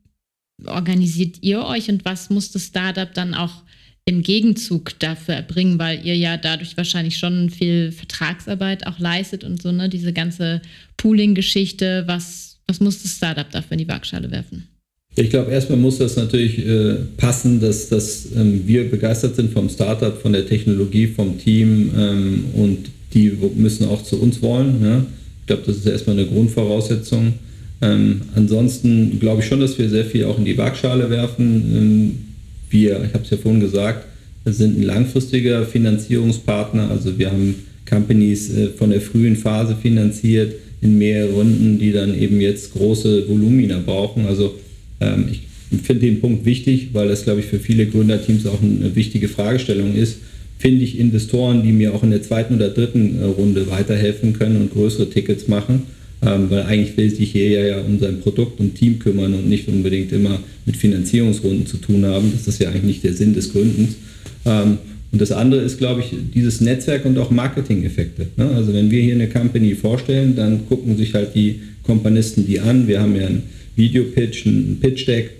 organisiert 0.67 1.37
ihr 1.43 1.65
euch 1.65 1.89
und 1.89 2.05
was 2.05 2.31
muss 2.31 2.51
das 2.51 2.65
Startup 2.65 3.15
dann 3.15 3.35
auch 3.35 3.63
im 4.07 4.23
Gegenzug 4.23 4.99
dafür 4.99 5.35
erbringen, 5.35 5.79
weil 5.79 6.05
ihr 6.05 6.17
ja 6.17 6.37
dadurch 6.37 6.77
wahrscheinlich 6.77 7.17
schon 7.17 7.49
viel 7.49 7.91
Vertragsarbeit 7.91 8.87
auch 8.87 8.99
leistet 8.99 9.45
und 9.45 9.63
so, 9.63 9.73
ne, 9.73 9.89
diese 9.89 10.13
ganze 10.13 10.61
Pooling-Geschichte, 10.99 12.05
was, 12.07 12.59
was 12.67 12.81
muss 12.81 13.03
das 13.03 13.17
Startup 13.17 13.51
dafür 13.51 13.73
in 13.73 13.79
die 13.79 13.89
Waagschale 13.89 14.31
werfen? 14.31 14.69
Ich 15.17 15.31
glaube, 15.31 15.53
erstmal 15.53 15.79
muss 15.79 15.99
das 15.99 16.17
natürlich 16.17 16.59
äh, 16.67 16.97
passen, 17.17 17.61
dass, 17.61 17.89
dass 17.89 18.27
ähm, 18.35 18.67
wir 18.67 18.91
begeistert 18.91 19.37
sind 19.37 19.53
vom 19.53 19.69
Startup, 19.69 20.21
von 20.21 20.33
der 20.33 20.47
Technologie, 20.47 21.07
vom 21.07 21.39
Team 21.39 21.93
ähm, 21.97 22.45
und 22.55 22.91
die 23.15 23.33
müssen 23.55 23.87
auch 23.89 24.03
zu 24.03 24.21
uns 24.21 24.43
wollen. 24.43 24.81
Ne? 24.81 25.07
Ich 25.41 25.47
glaube, 25.47 25.63
das 25.67 25.77
ist 25.77 25.87
erstmal 25.87 26.19
eine 26.19 26.27
Grundvoraussetzung. 26.27 27.35
Ähm, 27.81 28.23
ansonsten 28.35 29.21
glaube 29.21 29.41
ich 29.41 29.47
schon, 29.47 29.61
dass 29.61 29.79
wir 29.79 29.89
sehr 29.89 30.05
viel 30.05 30.25
auch 30.25 30.37
in 30.37 30.45
die 30.45 30.59
Waagschale 30.59 31.09
werfen. 31.09 32.34
Wir, 32.75 33.05
ich 33.05 33.15
habe 33.15 33.23
es 33.23 33.31
ja 33.31 33.37
vorhin 33.37 33.61
gesagt, 33.61 34.05
sind 34.45 34.79
ein 34.79 34.83
langfristiger 34.83 35.65
Finanzierungspartner. 35.65 36.91
Also 36.91 37.17
wir 37.19 37.31
haben 37.31 37.55
Companies 37.89 38.53
äh, 38.53 38.69
von 38.69 38.91
der 38.91 39.01
frühen 39.01 39.37
Phase 39.37 39.77
finanziert 39.81 40.55
in 40.81 40.99
mehrere 40.99 41.35
Runden, 41.35 41.79
die 41.79 41.93
dann 41.93 42.19
eben 42.21 42.41
jetzt 42.41 42.75
große 42.75 43.29
Volumina 43.29 43.79
brauchen. 43.79 44.27
Also 44.27 44.57
ähm, 45.01 45.27
ich 45.31 45.43
finde 45.83 46.07
den 46.07 46.21
Punkt 46.21 46.45
wichtig, 46.45 46.89
weil 46.93 47.09
das, 47.09 47.23
glaube 47.23 47.41
ich, 47.41 47.47
für 47.47 47.61
viele 47.61 47.87
Gründerteams 47.87 48.45
auch 48.47 48.61
eine 48.61 48.95
wichtige 48.97 49.29
Fragestellung 49.29 49.95
ist. 49.95 50.19
Finde 50.59 50.83
ich 50.85 50.99
Investoren, 50.99 51.63
die 51.63 51.73
mir 51.73 51.95
auch 51.95 52.03
in 52.03 52.11
der 52.11 52.23
zweiten 52.23 52.57
oder 52.57 52.71
dritten 52.71 53.21
äh, 53.21 53.25
Runde 53.25 53.71
weiterhelfen 53.71 54.33
können 54.33 54.57
und 54.57 54.73
größere 54.73 55.09
Tickets 55.09 55.47
machen? 55.47 55.83
Ähm, 56.27 56.51
weil 56.51 56.63
eigentlich 56.63 56.97
will 56.97 57.11
sich 57.11 57.33
hier 57.33 57.51
ja 57.51 57.81
um 57.81 57.99
sein 57.99 58.21
Produkt 58.21 58.61
und 58.61 58.75
Team 58.75 58.99
kümmern 58.99 59.35
und 59.35 59.49
nicht 59.49 59.69
unbedingt 59.69 60.13
immer 60.13 60.41
mit 60.67 60.77
Finanzierungsrunden 60.77 61.67
zu 61.67 61.77
tun 61.77 62.05
haben. 62.05 62.33
Das 62.33 62.49
ist 62.49 62.61
ja 62.61 62.69
eigentlich 62.69 62.85
nicht 62.85 63.05
der 63.05 63.15
Sinn 63.15 63.35
des 63.35 63.53
Gründens. 63.53 63.97
Ähm, 64.47 64.79
und 65.13 65.21
das 65.21 65.31
andere 65.31 65.61
ist, 65.61 65.79
glaube 65.79 66.01
ich, 66.01 66.17
dieses 66.35 66.61
Netzwerk 66.61 67.05
und 67.05 67.17
auch 67.19 67.31
Marketing-Effekte. 67.31 68.27
Ne? 68.37 68.49
Also 68.49 68.73
wenn 68.73 68.91
wir 68.91 69.01
hier 69.01 69.15
eine 69.15 69.29
Company 69.29 69.75
vorstellen, 69.75 70.35
dann 70.35 70.67
gucken 70.67 70.97
sich 70.97 71.15
halt 71.15 71.35
die 71.35 71.61
Kompanisten 71.85 72.47
die 72.47 72.59
an. 72.59 72.89
Wir 72.89 73.01
haben 73.01 73.15
ja 73.15 73.27
einen 73.27 73.45
Videopitch, 73.77 74.47
einen 74.47 74.79
Pitch-Deck 74.81 75.31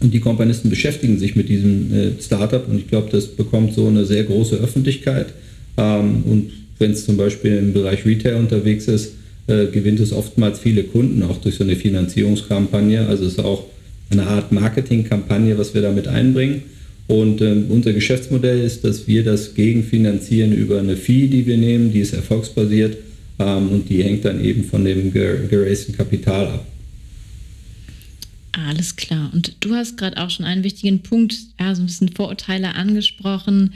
und 0.00 0.14
die 0.14 0.20
Kompanisten 0.20 0.70
beschäftigen 0.70 1.18
sich 1.18 1.36
mit 1.36 1.48
diesem 1.48 1.92
äh, 1.92 2.10
Startup 2.20 2.66
und 2.68 2.78
ich 2.78 2.88
glaube, 2.88 3.08
das 3.10 3.26
bekommt 3.26 3.74
so 3.74 3.86
eine 3.86 4.04
sehr 4.04 4.24
große 4.24 4.56
Öffentlichkeit. 4.56 5.28
Ähm, 5.76 6.22
und 6.24 6.50
wenn 6.78 6.92
es 6.92 7.04
zum 7.04 7.16
Beispiel 7.16 7.56
im 7.56 7.72
Bereich 7.72 8.04
Retail 8.06 8.36
unterwegs 8.36 8.86
ist, 8.86 9.12
äh, 9.48 9.66
gewinnt 9.66 9.98
es 10.00 10.12
oftmals 10.12 10.60
viele 10.60 10.84
Kunden, 10.84 11.22
auch 11.22 11.38
durch 11.38 11.56
so 11.56 11.64
eine 11.64 11.74
Finanzierungskampagne. 11.74 13.06
Also 13.06 13.24
es 13.24 13.32
ist 13.32 13.44
auch 13.44 13.64
eine 14.10 14.26
Art 14.26 14.52
Marketingkampagne, 14.52 15.58
was 15.58 15.74
wir 15.74 15.82
damit 15.82 16.06
einbringen. 16.06 16.62
Und 17.06 17.40
ähm, 17.40 17.66
unser 17.70 17.94
Geschäftsmodell 17.94 18.60
ist, 18.60 18.84
dass 18.84 19.08
wir 19.08 19.24
das 19.24 19.54
gegenfinanzieren 19.54 20.52
über 20.52 20.78
eine 20.78 20.96
Fee, 20.96 21.26
die 21.26 21.46
wir 21.46 21.56
nehmen, 21.56 21.90
die 21.92 22.00
ist 22.00 22.12
erfolgsbasiert 22.12 22.98
ähm, 23.38 23.70
und 23.70 23.88
die 23.88 24.02
hängt 24.04 24.26
dann 24.26 24.44
eben 24.44 24.64
von 24.64 24.84
dem 24.84 25.12
geraisten 25.12 25.96
Kapital 25.96 26.46
ab. 26.48 26.66
Alles 28.52 28.96
klar. 28.96 29.30
Und 29.32 29.56
du 29.60 29.74
hast 29.74 29.96
gerade 29.96 30.18
auch 30.18 30.30
schon 30.30 30.44
einen 30.44 30.64
wichtigen 30.64 31.00
Punkt, 31.00 31.36
ja, 31.58 31.74
so 31.74 31.82
ein 31.82 31.86
bisschen 31.86 32.10
Vorurteile 32.10 32.74
angesprochen 32.74 33.72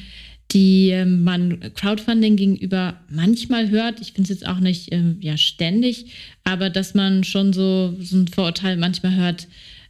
die 0.52 0.90
ähm, 0.90 1.24
man 1.24 1.60
Crowdfunding 1.74 2.36
gegenüber 2.36 3.00
manchmal 3.08 3.70
hört. 3.70 4.00
Ich 4.00 4.12
finde 4.12 4.32
es 4.32 4.40
jetzt 4.40 4.46
auch 4.46 4.60
nicht 4.60 4.92
ähm, 4.92 5.16
ja, 5.20 5.36
ständig, 5.36 6.06
aber 6.44 6.70
dass 6.70 6.94
man 6.94 7.24
schon 7.24 7.52
so, 7.52 7.96
so 8.00 8.16
ein 8.16 8.28
Vorurteil 8.28 8.76
manchmal 8.76 9.14
hört, 9.14 9.48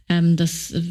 ähm, 0.09 0.35
dass 0.35 0.71
äh, 0.71 0.81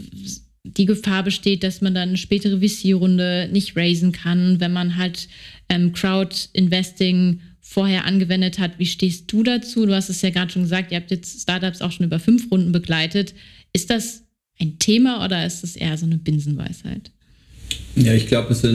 die 0.64 0.86
Gefahr 0.86 1.22
besteht, 1.22 1.64
dass 1.64 1.80
man 1.80 1.94
dann 1.94 2.10
eine 2.10 2.18
spätere 2.18 2.60
VC-Runde 2.60 3.48
nicht 3.52 3.76
raisen 3.76 4.12
kann, 4.12 4.60
wenn 4.60 4.72
man 4.72 4.96
halt 4.96 5.28
ähm, 5.68 5.92
Crowd-Investing 5.92 7.40
vorher 7.60 8.04
angewendet 8.04 8.58
hat. 8.58 8.78
Wie 8.78 8.86
stehst 8.86 9.32
du 9.32 9.42
dazu? 9.42 9.86
Du 9.86 9.94
hast 9.94 10.08
es 10.08 10.22
ja 10.22 10.30
gerade 10.30 10.52
schon 10.52 10.62
gesagt, 10.62 10.92
ihr 10.92 10.98
habt 10.98 11.10
jetzt 11.10 11.40
Startups 11.40 11.80
auch 11.80 11.90
schon 11.90 12.06
über 12.06 12.20
fünf 12.20 12.50
Runden 12.50 12.72
begleitet. 12.72 13.34
Ist 13.72 13.90
das 13.90 14.24
ein 14.60 14.78
Thema 14.78 15.24
oder 15.24 15.44
ist 15.46 15.62
das 15.62 15.76
eher 15.76 15.96
so 15.96 16.06
eine 16.06 16.18
Binsenweisheit? 16.18 17.10
Ja, 17.94 18.14
ich 18.14 18.26
glaube, 18.26 18.52
es 18.52 18.64
ist 18.64 18.74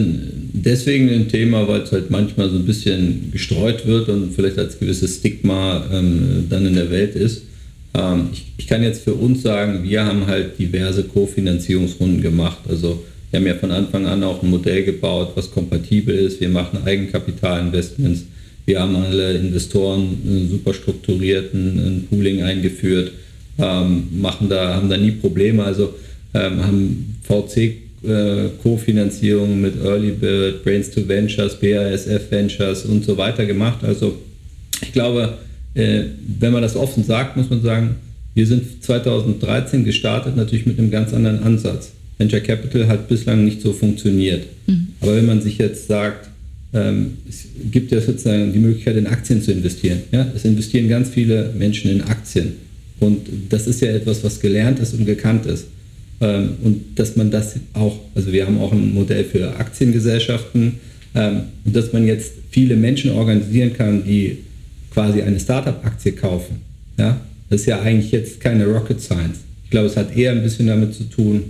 deswegen 0.53 1.09
ein 1.09 1.27
Thema, 1.27 1.67
weil 1.67 1.81
es 1.81 1.91
halt 1.91 2.12
manchmal 2.12 2.50
so 2.50 2.55
ein 2.57 2.65
bisschen 2.65 3.31
gestreut 3.31 3.88
wird 3.88 4.09
und 4.09 4.33
vielleicht 4.33 4.59
als 4.59 4.77
gewisses 4.77 5.15
Stigma 5.15 5.86
ähm, 5.91 6.45
dann 6.50 6.65
in 6.67 6.75
der 6.75 6.91
Welt 6.91 7.15
ist. 7.15 7.43
Ähm, 7.95 8.29
ich, 8.31 8.45
ich, 8.57 8.67
kann 8.67 8.83
jetzt 8.83 9.03
für 9.03 9.15
uns 9.15 9.41
sagen, 9.41 9.83
wir 9.83 10.05
haben 10.05 10.27
halt 10.27 10.59
diverse 10.59 11.03
Kofinanzierungsrunden 11.03 12.21
gemacht. 12.21 12.59
Also 12.69 13.03
wir 13.31 13.39
haben 13.39 13.47
ja 13.47 13.55
von 13.55 13.71
Anfang 13.71 14.05
an 14.05 14.24
auch 14.24 14.43
ein 14.43 14.51
Modell 14.51 14.83
gebaut, 14.83 15.31
was 15.33 15.50
kompatibel 15.50 16.15
ist. 16.15 16.39
Wir 16.39 16.50
machen 16.50 16.79
Eigenkapitalinvestments. 16.86 18.25
Wir 18.67 18.81
haben 18.81 18.95
alle 18.97 19.33
Investoren 19.33 20.17
äh, 20.27 20.51
super 20.51 20.75
strukturiert 20.75 21.55
ein, 21.55 22.05
Pooling 22.07 22.43
eingeführt, 22.43 23.13
ähm, 23.57 24.09
machen 24.12 24.47
da, 24.47 24.75
haben 24.75 24.89
da 24.89 24.97
nie 24.97 25.12
Probleme. 25.12 25.63
Also 25.63 25.95
ähm, 26.36 26.63
haben 26.63 27.15
VC 27.24 27.87
äh, 28.04 28.50
Kofinanzierung 28.62 29.62
mit 29.62 29.74
Early 29.84 30.12
Bird, 30.12 30.63
Brains 30.63 30.92
to 30.92 31.08
Ventures, 31.08 31.56
BASF 31.60 32.30
Ventures 32.30 32.86
und 32.86 33.06
so 33.06 33.18
weiter 33.18 33.46
gemacht. 33.46 33.84
Also 33.84 34.18
ich 34.82 34.92
glaube, 34.92 35.38
äh, 35.74 36.04
wenn 36.39 36.54
man 36.54 36.62
das 36.62 36.75
offen 36.75 37.04
sagt, 37.04 37.38
muss 37.38 37.50
man 37.50 37.62
sagen, 37.62 37.96
wir 38.34 38.46
sind 38.46 38.84
2013 38.84 39.84
gestartet, 39.84 40.36
natürlich 40.36 40.66
mit 40.66 40.77
einem 40.77 40.92
ganz 40.92 41.13
anderen 41.13 41.42
Ansatz. 41.42 41.92
Venture 42.18 42.39
Capital 42.39 42.88
hat 42.88 43.08
bislang 43.08 43.46
nicht 43.46 43.62
so 43.62 43.74
funktioniert. 43.74 44.46
Mhm. 44.68 44.88
Aber 45.01 45.16
wenn 45.16 45.25
man 45.25 45.42
sich 45.42 45.58
jetzt 45.58 45.88
sagt, 45.88 46.30
ähm, 46.74 47.18
es 47.27 47.46
gibt 47.72 47.92
ja 47.92 48.01
sozusagen 48.01 48.54
die 48.54 48.60
Möglichkeit, 48.60 48.98
in 48.98 49.08
Aktien 49.08 49.42
zu 49.42 49.51
investieren. 49.51 50.00
Ja? 50.12 50.27
Es 50.36 50.46
investieren 50.46 50.88
ganz 50.89 51.10
viele 51.10 51.54
Menschen 51.58 51.92
in 51.92 52.01
Aktien. 52.01 52.54
Und 53.00 53.27
das 53.50 53.68
ist 53.68 53.82
ja 53.82 53.89
etwas, 53.89 54.24
was 54.24 54.39
gelernt 54.39 54.80
ist 54.80 54.94
und 54.94 55.06
gekannt 55.06 55.46
ist. 55.46 55.68
Ähm, 56.19 56.55
und 56.63 57.00
dass 57.00 57.15
man 57.15 57.29
das 57.29 57.55
auch, 57.74 58.00
also 58.15 58.31
wir 58.31 58.45
haben 58.45 58.59
auch 58.59 58.71
ein 58.71 58.93
Modell 58.93 59.24
für 59.24 59.55
Aktiengesellschaften, 59.57 60.79
ähm, 61.15 61.41
dass 61.65 61.93
man 61.93 62.05
jetzt 62.07 62.33
viele 62.50 62.75
Menschen 62.75 63.12
organisieren 63.12 63.74
kann, 63.74 64.03
die 64.03 64.39
quasi 64.91 65.21
eine 65.21 65.39
Startup-Aktie 65.39 66.13
kaufen. 66.13 66.62
Ja? 66.97 67.21
Das 67.50 67.62
ist 67.62 67.67
ja 67.67 67.81
eigentlich 67.81 68.12
jetzt 68.12 68.39
keine 68.39 68.65
Rocket 68.65 69.00
Science. 69.00 69.39
Ich 69.63 69.69
glaube, 69.69 69.88
es 69.88 69.97
hat 69.97 70.15
eher 70.15 70.31
ein 70.31 70.43
bisschen 70.43 70.67
damit 70.67 70.93
zu 70.93 71.03
tun, 71.03 71.43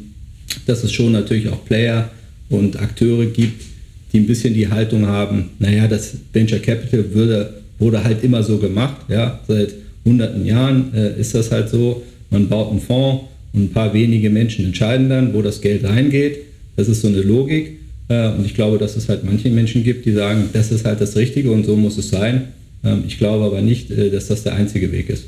dass 0.66 0.84
es 0.84 0.92
schon 0.92 1.12
natürlich 1.12 1.48
auch 1.50 1.64
Player 1.66 2.10
und 2.50 2.80
Akteure 2.82 3.26
gibt, 3.26 3.64
die 4.12 4.20
ein 4.20 4.28
bisschen 4.28 4.54
die 4.54 4.70
Haltung 4.70 5.06
haben, 5.06 5.50
naja, 5.60 5.88
das 5.88 6.14
Venture 6.34 6.60
Capital 6.60 7.14
würde, 7.14 7.54
wurde 7.78 8.04
halt 8.04 8.24
immer 8.24 8.42
so 8.44 8.58
gemacht, 8.58 8.98
ja, 9.10 9.40
seit 9.48 9.74
hunderten 10.04 10.46
Jahren 10.46 10.94
äh, 10.94 11.20
ist 11.20 11.36
das 11.36 11.52
halt 11.52 11.70
so, 11.70 12.04
man 12.30 12.48
baut 12.48 12.72
einen 12.72 12.82
Fonds 12.82 13.26
und 13.58 13.64
ein 13.64 13.70
paar 13.72 13.94
wenige 13.94 14.30
Menschen 14.30 14.66
entscheiden 14.66 15.10
dann, 15.10 15.34
wo 15.34 15.42
das 15.42 15.62
Geld 15.62 15.84
reingeht. 15.84 16.44
Das 16.76 16.88
ist 16.88 17.02
so 17.02 17.08
eine 17.08 17.22
Logik. 17.22 17.80
Äh, 18.08 18.30
und 18.30 18.46
ich 18.46 18.54
glaube, 18.54 18.78
dass 18.78 18.96
es 18.96 19.10
halt 19.10 19.24
manche 19.24 19.50
Menschen 19.50 19.84
gibt, 19.84 20.06
die 20.06 20.12
sagen, 20.12 20.50
das 20.54 20.72
ist 20.72 20.86
halt 20.86 21.02
das 21.02 21.16
Richtige 21.16 21.52
und 21.52 21.66
so 21.66 21.76
muss 21.76 21.98
es 21.98 22.10
sein. 22.10 22.50
Ähm, 22.84 23.04
ich 23.08 23.18
glaube 23.18 23.46
aber 23.46 23.62
nicht, 23.62 23.90
äh, 23.90 24.12
dass 24.12 24.28
das 24.28 24.44
der 24.44 24.54
einzige 24.54 24.92
Weg 24.92 25.10
ist. 25.10 25.26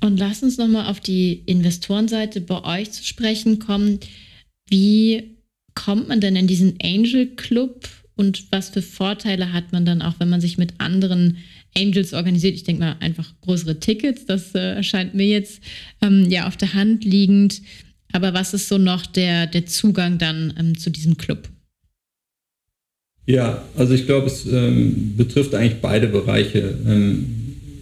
Und 0.00 0.18
lass 0.18 0.42
uns 0.42 0.58
nochmal 0.58 0.86
auf 0.86 1.00
die 1.00 1.42
Investorenseite 1.46 2.40
bei 2.40 2.62
euch 2.80 2.92
zu 2.92 3.04
sprechen 3.04 3.58
kommen. 3.58 3.98
Wie 4.70 5.34
kommt 5.74 6.08
man 6.08 6.20
denn 6.20 6.36
in 6.36 6.46
diesen 6.46 6.74
Angel 6.82 7.26
Club 7.34 7.88
und 8.16 8.52
was 8.52 8.68
für 8.68 8.82
Vorteile 8.82 9.52
hat 9.52 9.72
man 9.72 9.84
dann 9.84 10.02
auch, 10.02 10.14
wenn 10.18 10.28
man 10.28 10.40
sich 10.40 10.56
mit 10.56 10.74
anderen 10.78 11.38
Angels 11.76 12.12
organisiert? 12.12 12.54
Ich 12.54 12.62
denke 12.62 12.80
mal 12.80 12.96
einfach 13.00 13.32
größere 13.40 13.80
Tickets, 13.80 14.26
das 14.26 14.54
äh, 14.54 14.80
mir 15.12 15.26
jetzt 15.26 15.60
ähm, 16.00 16.30
ja 16.30 16.46
auf 16.46 16.56
der 16.56 16.74
Hand 16.74 17.04
liegend. 17.04 17.60
Aber 18.12 18.32
was 18.32 18.54
ist 18.54 18.68
so 18.68 18.78
noch 18.78 19.06
der, 19.06 19.48
der 19.48 19.66
Zugang 19.66 20.18
dann 20.18 20.54
ähm, 20.58 20.78
zu 20.78 20.90
diesem 20.90 21.16
Club? 21.16 21.48
Ja, 23.26 23.64
also 23.76 23.94
ich 23.94 24.06
glaube, 24.06 24.26
es 24.26 24.46
ähm, 24.46 25.14
betrifft 25.16 25.54
eigentlich 25.54 25.80
beide 25.80 26.06
Bereiche. 26.06 26.74
Ähm, 26.86 27.26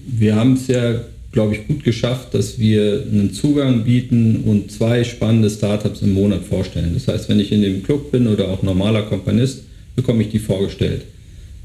wir 0.06 0.36
haben 0.36 0.54
es 0.54 0.68
ja, 0.68 1.00
glaube 1.32 1.54
ich, 1.56 1.66
gut 1.66 1.84
geschafft, 1.84 2.32
dass 2.32 2.58
wir 2.58 3.04
einen 3.10 3.34
Zugang 3.34 3.84
bieten 3.84 4.44
und 4.44 4.70
zwei 4.70 5.04
spannende 5.04 5.50
Startups 5.50 6.00
im 6.00 6.14
Monat 6.14 6.44
vorstellen. 6.44 6.94
Das 6.94 7.08
heißt, 7.08 7.28
wenn 7.28 7.40
ich 7.40 7.52
in 7.52 7.60
dem 7.60 7.82
Club 7.82 8.12
bin 8.12 8.28
oder 8.28 8.48
auch 8.48 8.62
normaler 8.62 9.02
Kompanist, 9.02 9.64
bekomme 9.96 10.22
ich 10.22 10.30
die 10.30 10.38
vorgestellt. 10.38 11.02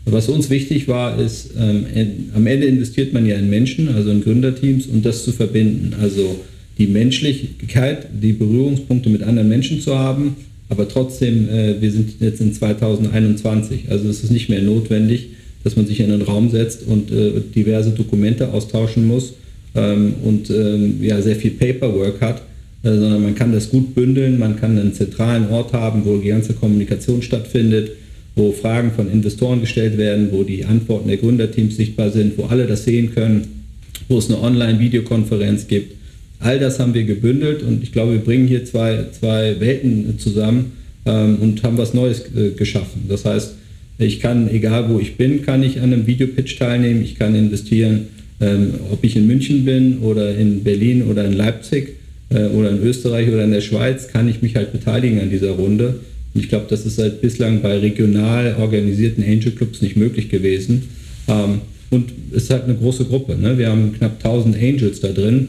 Was 0.06 0.30
uns 0.30 0.50
wichtig 0.50 0.88
war, 0.88 1.20
ist, 1.20 1.52
ähm, 1.60 1.86
am 2.34 2.48
Ende 2.48 2.68
investiert 2.68 3.12
man 3.12 3.26
ja 3.26 3.36
in 3.36 3.50
Menschen, 3.50 3.90
also 3.90 4.10
in 4.10 4.24
Gründerteams, 4.24 4.86
und 4.88 5.06
das 5.06 5.26
zu 5.26 5.34
verbinden. 5.34 5.96
Also 6.00 6.40
die 6.78 6.88
Menschlichkeit, 6.88 8.08
die 8.22 8.32
Berührungspunkte 8.32 9.10
mit 9.10 9.24
anderen 9.24 9.50
Menschen 9.50 9.82
zu 9.82 9.98
haben, 9.98 10.38
aber 10.70 10.88
trotzdem, 10.88 11.50
äh, 11.50 11.82
wir 11.82 11.92
sind 11.92 12.22
jetzt 12.22 12.40
in 12.40 12.54
2021, 12.54 13.86
also 13.90 14.08
es 14.08 14.24
ist 14.24 14.32
nicht 14.32 14.50
mehr 14.50 14.62
notwendig, 14.62 15.30
dass 15.64 15.76
man 15.76 15.86
sich 15.86 16.00
in 16.00 16.12
einen 16.12 16.22
Raum 16.22 16.50
setzt 16.50 16.88
und 16.88 17.12
äh, 17.12 17.42
diverse 17.54 17.92
Dokumente 17.92 18.54
austauschen 18.54 19.08
muss 19.08 19.34
ähm, 19.76 20.14
und 20.24 20.50
ähm, 20.50 21.00
ja, 21.02 21.22
sehr 21.22 21.36
viel 21.36 21.52
Paperwork 21.52 22.22
hat, 22.22 22.42
äh, 22.84 22.90
sondern 22.90 23.24
man 23.24 23.36
kann 23.36 23.52
das 23.52 23.70
gut 23.70 23.94
bündeln, 23.96 24.40
man 24.40 24.58
kann 24.58 24.78
einen 24.78 24.94
zentralen 24.94 25.50
Ort 25.50 25.74
haben, 25.74 26.06
wo 26.06 26.18
die 26.18 26.30
ganze 26.30 26.54
Kommunikation 26.54 27.22
stattfindet, 27.22 27.92
wo 28.38 28.54
Fragen 28.54 28.92
von 28.92 29.12
Investoren 29.12 29.60
gestellt 29.60 29.98
werden, 29.98 30.30
wo 30.32 30.44
die 30.44 30.64
Antworten 30.64 31.10
der 31.10 31.18
Gründerteams 31.18 31.76
sichtbar 31.76 32.12
sind, 32.12 32.38
wo 32.38 32.46
alle 32.46 32.68
das 32.68 32.86
sehen 32.86 33.14
können, 33.14 33.66
wo 34.08 34.18
es 34.18 34.30
eine 34.30 34.42
Online-Videokonferenz 34.42 35.68
gibt 35.68 35.98
All 36.40 36.60
das 36.60 36.80
haben 36.80 36.94
wir 36.94 37.04
gebündelt 37.04 37.64
und 37.64 37.82
ich 37.84 37.92
glaube, 37.92 38.14
wir 38.14 38.20
bringen 38.20 38.48
hier 38.48 38.64
zwei, 38.64 39.06
zwei 39.12 39.60
Welten 39.60 40.20
zusammen 40.20 40.74
ähm, 41.06 41.38
und 41.42 41.64
haben 41.64 41.78
was 41.78 41.94
Neues 41.94 42.26
äh, 42.36 42.52
geschaffen. 42.52 43.06
Das 43.10 43.26
heißt, 43.26 43.56
ich 43.98 44.20
kann, 44.20 44.48
egal 44.50 44.90
wo 44.90 45.00
ich 45.00 45.18
bin, 45.18 45.42
kann 45.42 45.64
ich 45.64 45.80
an 45.80 45.92
einem 45.92 46.06
Videopitch 46.06 46.58
teilnehmen, 46.60 47.02
ich 47.04 47.16
kann 47.18 47.34
investieren, 47.34 48.08
ähm, 48.40 48.76
ob 48.92 49.04
ich 49.04 49.16
in 49.16 49.26
München 49.26 49.66
bin 49.66 50.00
oder 50.00 50.38
in 50.38 50.64
Berlin 50.64 51.04
oder 51.04 51.26
in 51.26 51.34
Leipzig 51.34 51.96
äh, 52.30 52.46
oder 52.46 52.70
in 52.70 52.84
Österreich 52.84 53.30
oder 53.30 53.44
in 53.44 53.52
der 53.52 53.62
Schweiz, 53.62 54.08
kann 54.08 54.30
ich 54.30 54.44
mich 54.44 54.56
halt 54.56 54.72
beteiligen 54.72 55.20
an 55.20 55.32
dieser 55.32 55.52
Runde. 55.52 56.02
Und 56.38 56.44
ich 56.44 56.50
glaube, 56.50 56.68
das 56.70 56.86
ist 56.86 57.00
halt 57.00 57.20
bislang 57.20 57.64
bei 57.64 57.80
regional 57.80 58.58
organisierten 58.60 59.24
Angel 59.24 59.54
Clubs 59.54 59.82
nicht 59.82 59.98
möglich 59.98 60.30
gewesen. 60.30 60.84
Ähm, 61.28 61.62
und 61.90 62.12
es 62.30 62.44
ist 62.44 62.50
halt 62.52 62.66
eine 62.66 62.76
große 62.76 63.06
Gruppe. 63.06 63.36
Ne? 63.36 63.58
Wir 63.58 63.72
haben 63.72 63.92
knapp 63.94 64.24
1000 64.24 64.56
Angels 64.56 65.00
da 65.00 65.08
drin 65.08 65.48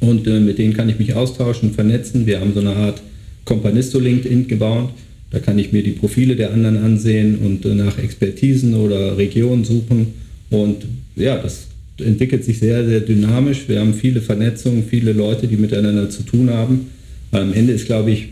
und 0.00 0.26
äh, 0.26 0.38
mit 0.38 0.58
denen 0.58 0.74
kann 0.74 0.90
ich 0.90 0.98
mich 0.98 1.14
austauschen, 1.14 1.72
vernetzen. 1.72 2.26
Wir 2.26 2.40
haben 2.40 2.52
so 2.52 2.60
eine 2.60 2.76
Art 2.76 3.00
Companisto 3.46 3.98
LinkedIn 3.98 4.48
gebaut. 4.48 4.90
Da 5.30 5.38
kann 5.38 5.58
ich 5.58 5.72
mir 5.72 5.82
die 5.82 5.92
Profile 5.92 6.36
der 6.36 6.52
anderen 6.52 6.76
ansehen 6.76 7.38
und 7.38 7.64
äh, 7.64 7.74
nach 7.74 7.98
Expertisen 7.98 8.74
oder 8.74 9.16
Regionen 9.16 9.64
suchen. 9.64 10.08
Und 10.50 10.84
ja, 11.16 11.38
das 11.38 11.68
entwickelt 11.96 12.44
sich 12.44 12.58
sehr, 12.58 12.86
sehr 12.86 13.00
dynamisch. 13.00 13.66
Wir 13.66 13.80
haben 13.80 13.94
viele 13.94 14.20
Vernetzungen, 14.20 14.84
viele 14.84 15.14
Leute, 15.14 15.48
die 15.48 15.56
miteinander 15.56 16.10
zu 16.10 16.22
tun 16.22 16.50
haben. 16.50 16.88
Am 17.30 17.54
Ende 17.54 17.72
ist, 17.72 17.86
glaube 17.86 18.10
ich, 18.10 18.28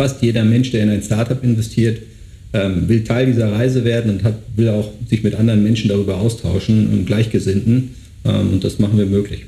fast 0.00 0.22
jeder 0.22 0.44
Mensch, 0.44 0.70
der 0.70 0.82
in 0.82 0.88
ein 0.88 1.02
Startup 1.02 1.44
investiert, 1.44 2.00
ähm, 2.54 2.88
will 2.88 3.04
Teil 3.04 3.26
dieser 3.26 3.52
Reise 3.52 3.84
werden 3.84 4.10
und 4.10 4.22
hat, 4.22 4.34
will 4.56 4.70
auch 4.70 4.90
sich 5.06 5.22
mit 5.22 5.34
anderen 5.34 5.62
Menschen 5.62 5.90
darüber 5.90 6.16
austauschen 6.16 6.90
und 6.90 7.04
Gleichgesinnten. 7.04 7.94
Ähm, 8.24 8.54
und 8.54 8.64
das 8.64 8.78
machen 8.78 8.96
wir 8.96 9.04
möglich. 9.04 9.44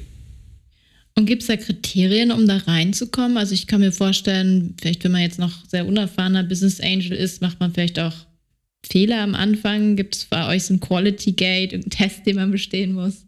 Und 1.15 1.25
gibt 1.25 1.41
es 1.41 1.49
da 1.49 1.57
Kriterien, 1.57 2.31
um 2.33 2.47
da 2.47 2.59
reinzukommen? 2.59 3.38
Also 3.38 3.55
ich 3.55 3.67
kann 3.67 3.81
mir 3.81 3.93
vorstellen, 3.93 4.75
vielleicht 4.79 5.03
wenn 5.05 5.12
man 5.12 5.23
jetzt 5.23 5.38
noch 5.38 5.67
sehr 5.69 5.87
unerfahrener 5.87 6.43
Business 6.43 6.83
Angel 6.83 7.12
ist, 7.12 7.41
macht 7.41 7.59
man 7.59 7.73
vielleicht 7.73 7.99
auch 7.99 8.15
Fehler 8.85 9.23
am 9.23 9.35
Anfang. 9.35 9.97
Gibt 9.97 10.17
es 10.17 10.25
bei 10.27 10.55
euch 10.55 10.65
so 10.65 10.75
ein 10.75 10.81
Quality 10.81 11.33
Gate, 11.33 11.73
einen 11.73 11.88
Test, 11.88 12.27
den 12.27 12.37
man 12.37 12.51
bestehen 12.51 12.93
muss? 12.93 13.25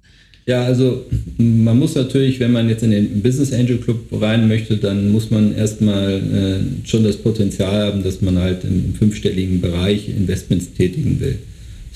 Ja, 0.46 0.64
also 0.64 1.06
man 1.38 1.78
muss 1.78 1.94
natürlich, 1.94 2.38
wenn 2.38 2.52
man 2.52 2.68
jetzt 2.68 2.82
in 2.82 2.90
den 2.90 3.22
Business 3.22 3.52
Angel 3.52 3.78
Club 3.78 4.00
rein 4.12 4.46
möchte, 4.46 4.76
dann 4.76 5.10
muss 5.10 5.30
man 5.30 5.54
erstmal 5.54 6.20
äh, 6.20 6.86
schon 6.86 7.02
das 7.02 7.16
Potenzial 7.16 7.86
haben, 7.86 8.02
dass 8.02 8.20
man 8.20 8.38
halt 8.38 8.62
im 8.64 8.94
fünfstelligen 8.94 9.62
Bereich 9.62 10.08
Investments 10.10 10.74
tätigen 10.74 11.18
will. 11.18 11.38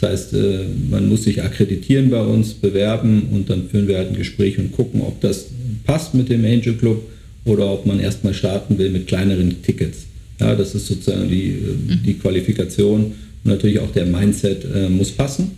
Das 0.01 0.11
heißt, 0.11 0.33
äh, 0.33 0.61
man 0.91 1.09
muss 1.11 1.25
sich 1.25 1.43
akkreditieren 1.43 2.09
bei 2.09 2.23
uns, 2.23 2.55
bewerben 2.55 3.29
und 3.33 3.51
dann 3.51 3.69
führen 3.69 3.87
wir 3.87 3.99
halt 3.99 4.09
ein 4.09 4.17
Gespräch 4.17 4.59
und 4.59 4.73
gucken, 4.73 5.03
ob 5.03 5.21
das 5.21 5.47
passt 5.85 6.15
mit 6.15 6.31
dem 6.31 6.45
Angel 6.45 6.75
Club 6.75 7.03
oder 7.45 7.71
ob 7.71 7.85
man 7.85 8.01
erstmal 8.01 8.33
starten 8.33 8.79
will 8.79 8.89
mit 8.89 9.09
kleineren 9.09 9.63
Tickets. 9.63 10.07
Ja, 10.41 10.55
das 10.55 10.75
ist 10.75 10.87
sozusagen 10.87 11.29
die, 11.29 11.49
äh, 11.49 11.97
die 12.07 12.15
Qualifikation 12.15 13.13
und 13.45 13.51
natürlich 13.51 13.81
auch 13.81 13.93
der 13.93 14.07
Mindset 14.07 14.65
äh, 14.75 14.89
muss 14.89 15.11
passen. 15.11 15.51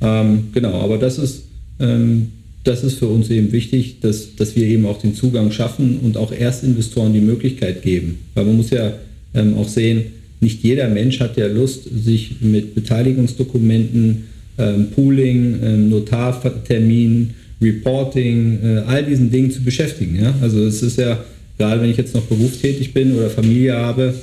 Ähm, 0.00 0.44
genau, 0.54 0.80
aber 0.80 0.96
das 0.96 1.18
ist, 1.18 1.44
ähm, 1.80 2.28
das 2.64 2.84
ist 2.84 2.98
für 2.98 3.06
uns 3.06 3.30
eben 3.30 3.52
wichtig, 3.52 4.00
dass, 4.00 4.34
dass 4.36 4.56
wir 4.56 4.66
eben 4.66 4.86
auch 4.86 5.00
den 5.00 5.14
Zugang 5.14 5.50
schaffen 5.52 6.00
und 6.02 6.16
auch 6.16 6.32
Erstinvestoren 6.32 7.12
die 7.12 7.20
Möglichkeit 7.20 7.82
geben. 7.82 8.18
Weil 8.34 8.44
man 8.44 8.56
muss 8.56 8.70
ja 8.70 8.94
ähm, 9.34 9.56
auch 9.56 9.68
sehen, 9.68 10.04
nicht 10.40 10.62
jeder 10.62 10.88
Mensch 10.88 11.20
hat 11.20 11.36
ja 11.36 11.46
Lust, 11.46 11.84
sich 12.04 12.36
mit 12.40 12.74
Beteiligungsdokumenten, 12.74 14.24
ähm, 14.58 14.88
Pooling, 14.94 15.58
ähm, 15.62 15.88
Notarterminen, 15.88 17.34
Reporting, 17.60 18.58
äh, 18.62 18.78
all 18.86 19.04
diesen 19.04 19.30
Dingen 19.30 19.50
zu 19.50 19.62
beschäftigen. 19.62 20.20
Ja? 20.20 20.34
Also 20.40 20.64
es 20.64 20.82
ist 20.82 20.98
ja, 20.98 21.18
gerade 21.58 21.80
wenn 21.80 21.90
ich 21.90 21.96
jetzt 21.96 22.14
noch 22.14 22.24
berufstätig 22.24 22.92
bin 22.92 23.12
oder 23.16 23.30
Familie 23.30 23.76
habe, 23.76 24.14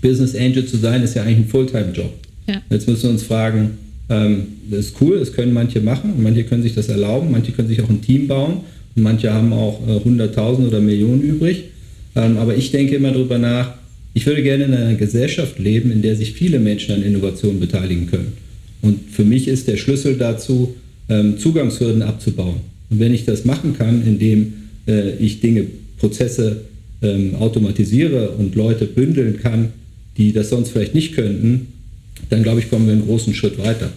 Business 0.00 0.34
Angel 0.34 0.64
zu 0.64 0.76
sein, 0.78 1.02
ist 1.02 1.14
ja 1.14 1.22
eigentlich 1.22 1.38
ein 1.38 1.48
Fulltime-Job. 1.48 2.12
Ja. 2.46 2.62
Jetzt 2.70 2.88
müssen 2.88 3.04
wir 3.04 3.10
uns 3.10 3.22
fragen, 3.22 3.72
ähm, 4.08 4.46
das 4.70 4.86
ist 4.86 4.96
cool, 5.00 5.18
das 5.18 5.32
können 5.32 5.52
manche 5.52 5.80
machen 5.80 6.14
manche 6.18 6.44
können 6.44 6.62
sich 6.62 6.74
das 6.74 6.88
erlauben, 6.88 7.30
manche 7.30 7.52
können 7.52 7.68
sich 7.68 7.82
auch 7.82 7.88
ein 7.88 8.02
Team 8.02 8.28
bauen 8.28 8.60
und 8.94 9.02
manche 9.02 9.32
haben 9.32 9.52
auch 9.52 9.80
äh, 9.86 10.08
100.000 10.08 10.68
oder 10.68 10.80
Millionen 10.80 11.22
übrig. 11.22 11.64
Ähm, 12.16 12.36
aber 12.36 12.56
ich 12.56 12.70
denke 12.70 12.96
immer 12.96 13.12
darüber 13.12 13.38
nach, 13.38 13.74
ich 14.12 14.26
würde 14.26 14.42
gerne 14.42 14.64
in 14.64 14.74
einer 14.74 14.94
Gesellschaft 14.94 15.58
leben, 15.58 15.90
in 15.90 16.02
der 16.02 16.16
sich 16.16 16.32
viele 16.32 16.60
Menschen 16.60 16.94
an 16.94 17.02
Innovationen 17.02 17.58
beteiligen 17.58 18.06
können. 18.06 18.32
Und 18.80 19.10
für 19.10 19.24
mich 19.24 19.48
ist 19.48 19.66
der 19.66 19.76
Schlüssel 19.76 20.16
dazu, 20.16 20.74
ähm, 21.08 21.38
Zugangshürden 21.38 22.02
abzubauen. 22.02 22.60
Und 22.90 23.00
wenn 23.00 23.12
ich 23.12 23.24
das 23.24 23.44
machen 23.44 23.76
kann, 23.76 24.06
indem 24.06 24.52
äh, 24.86 25.16
ich 25.16 25.40
Dinge, 25.40 25.66
Prozesse 25.98 26.60
ähm, 27.02 27.34
automatisiere 27.36 28.30
und 28.30 28.54
Leute 28.54 28.84
bündeln 28.84 29.40
kann, 29.42 29.70
die 30.16 30.32
das 30.32 30.50
sonst 30.50 30.70
vielleicht 30.70 30.94
nicht 30.94 31.14
könnten, 31.14 31.68
dann 32.30 32.42
glaube 32.42 32.60
ich, 32.60 32.70
kommen 32.70 32.86
wir 32.86 32.92
einen 32.92 33.06
großen 33.06 33.34
Schritt 33.34 33.58
weiter. 33.58 33.92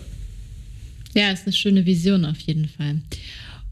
Ja, 1.15 1.31
ist 1.31 1.45
eine 1.45 1.53
schöne 1.53 1.85
Vision 1.85 2.25
auf 2.25 2.39
jeden 2.39 2.67
Fall. 2.67 3.01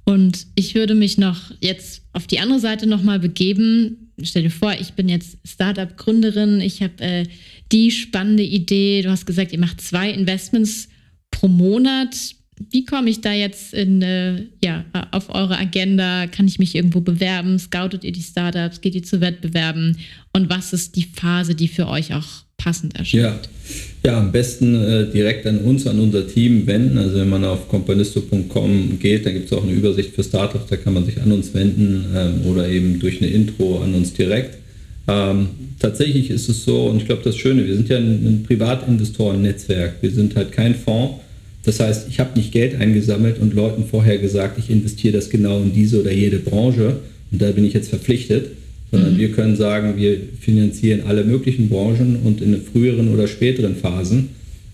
Und 0.04 0.46
ich 0.56 0.76
würde 0.76 0.96
mich 0.96 1.18
noch 1.18 1.52
jetzt 1.62 2.04
auf 2.14 2.28
die 2.28 2.40
andere 2.40 2.60
Seite 2.60 2.88
nochmal 2.88 3.20
begeben. 3.20 4.12
Stell 4.22 4.44
dir 4.44 4.52
vor, 4.52 4.74
ich 4.80 4.94
bin 4.94 5.10
jetzt 5.10 5.38
Startup-Gründerin, 5.44 6.62
ich 6.62 6.82
habe 6.82 7.02
äh, 7.02 7.26
die 7.72 7.92
spannende 7.92 8.44
Idee. 8.44 9.02
Du 9.02 9.10
hast 9.10 9.26
gesagt, 9.26 9.52
ihr 9.52 9.60
macht 9.60 9.82
zwei 9.82 10.10
Investments 10.12 10.88
pro 11.32 11.48
Monat 11.48 12.16
wie 12.72 12.86
komme 12.86 13.10
ich 13.10 13.22
da 13.22 13.34
jetzt 13.34 13.74
in, 13.74 14.02
äh, 14.02 14.46
ja, 14.64 14.86
auf 15.12 15.30
eure 15.34 15.58
Agenda? 15.58 16.28
Kann 16.28 16.48
ich 16.48 16.60
mich 16.60 16.76
irgendwo 16.76 17.02
bewerben? 17.02 17.60
Scoutet 17.60 18.04
ihr 18.04 18.12
die 18.12 18.22
Startups? 18.22 18.82
Geht 18.82 18.96
ihr 18.96 19.04
zu 19.04 19.20
Wettbewerben? 19.20 19.98
Und 20.34 20.50
was 20.50 20.72
ist 20.74 20.96
die 20.96 21.04
Phase, 21.04 21.56
die 21.56 21.68
für 21.68 21.88
euch 21.88 22.14
auch 22.14 22.45
passend 22.66 22.96
erscheint? 22.96 23.48
Ja, 24.04 24.12
ja 24.12 24.20
am 24.20 24.32
besten 24.32 24.76
äh, 24.76 25.06
direkt 25.10 25.46
an 25.46 25.60
uns, 25.60 25.86
an 25.86 26.00
unser 26.00 26.28
Team 26.28 26.66
wenden. 26.66 26.98
Also 26.98 27.18
wenn 27.18 27.30
man 27.30 27.46
auf 27.46 27.70
companisto.com 27.70 28.98
geht, 29.00 29.26
dann 29.26 29.34
gibt 29.34 29.46
es 29.46 29.54
auch 29.58 29.64
eine 29.64 29.72
Übersicht 29.72 30.16
für 30.16 30.24
Startups, 30.24 30.66
da 30.70 30.76
kann 30.76 30.96
man 30.96 31.06
sich 31.06 31.22
an 31.22 31.32
uns 31.32 31.54
wenden 31.54 32.06
ähm, 32.16 32.42
oder 32.48 32.68
eben 32.68 33.00
durch 33.00 33.22
eine 33.22 33.30
Intro 33.30 33.82
an 33.82 33.94
uns 33.94 34.14
direkt. 34.14 34.58
Ähm, 35.08 35.50
tatsächlich 35.78 36.32
ist 36.32 36.50
es 36.50 36.66
so, 36.66 36.88
und 36.88 36.98
ich 36.98 37.06
glaube, 37.06 37.22
das 37.24 37.38
Schöne, 37.38 37.68
wir 37.68 37.76
sind 37.76 37.88
ja 37.88 37.98
ein, 37.98 38.26
ein 38.26 38.44
Privatinvestoren-Netzwerk. 38.48 39.98
Wir 40.02 40.12
sind 40.12 40.36
halt 40.36 40.52
kein 40.52 40.74
Fonds. 40.74 41.20
Das 41.64 41.80
heißt, 41.80 42.08
ich 42.10 42.20
habe 42.20 42.38
nicht 42.38 42.52
Geld 42.52 42.80
eingesammelt 42.82 43.40
und 43.40 43.54
Leuten 43.54 43.86
vorher 43.86 44.18
gesagt, 44.18 44.58
ich 44.58 44.72
investiere 44.72 45.14
das 45.14 45.30
genau 45.30 45.62
in 45.62 45.74
diese 45.74 46.02
oder 46.02 46.12
jede 46.12 46.40
Branche 46.40 46.98
und 47.32 47.42
da 47.42 47.52
bin 47.52 47.66
ich 47.66 47.74
jetzt 47.74 47.90
verpflichtet, 47.90 48.52
sondern 48.92 49.18
wir 49.18 49.32
können 49.32 49.56
sagen, 49.56 49.96
wir 49.98 50.18
finanzieren 50.40 51.02
alle 51.08 51.24
möglichen 51.24 51.70
Branchen 51.70 52.18
und 52.24 52.42
in 52.42 52.62
früheren 52.62 53.14
oder 53.14 53.28
späteren 53.28 53.76
Phasen. 53.76 54.30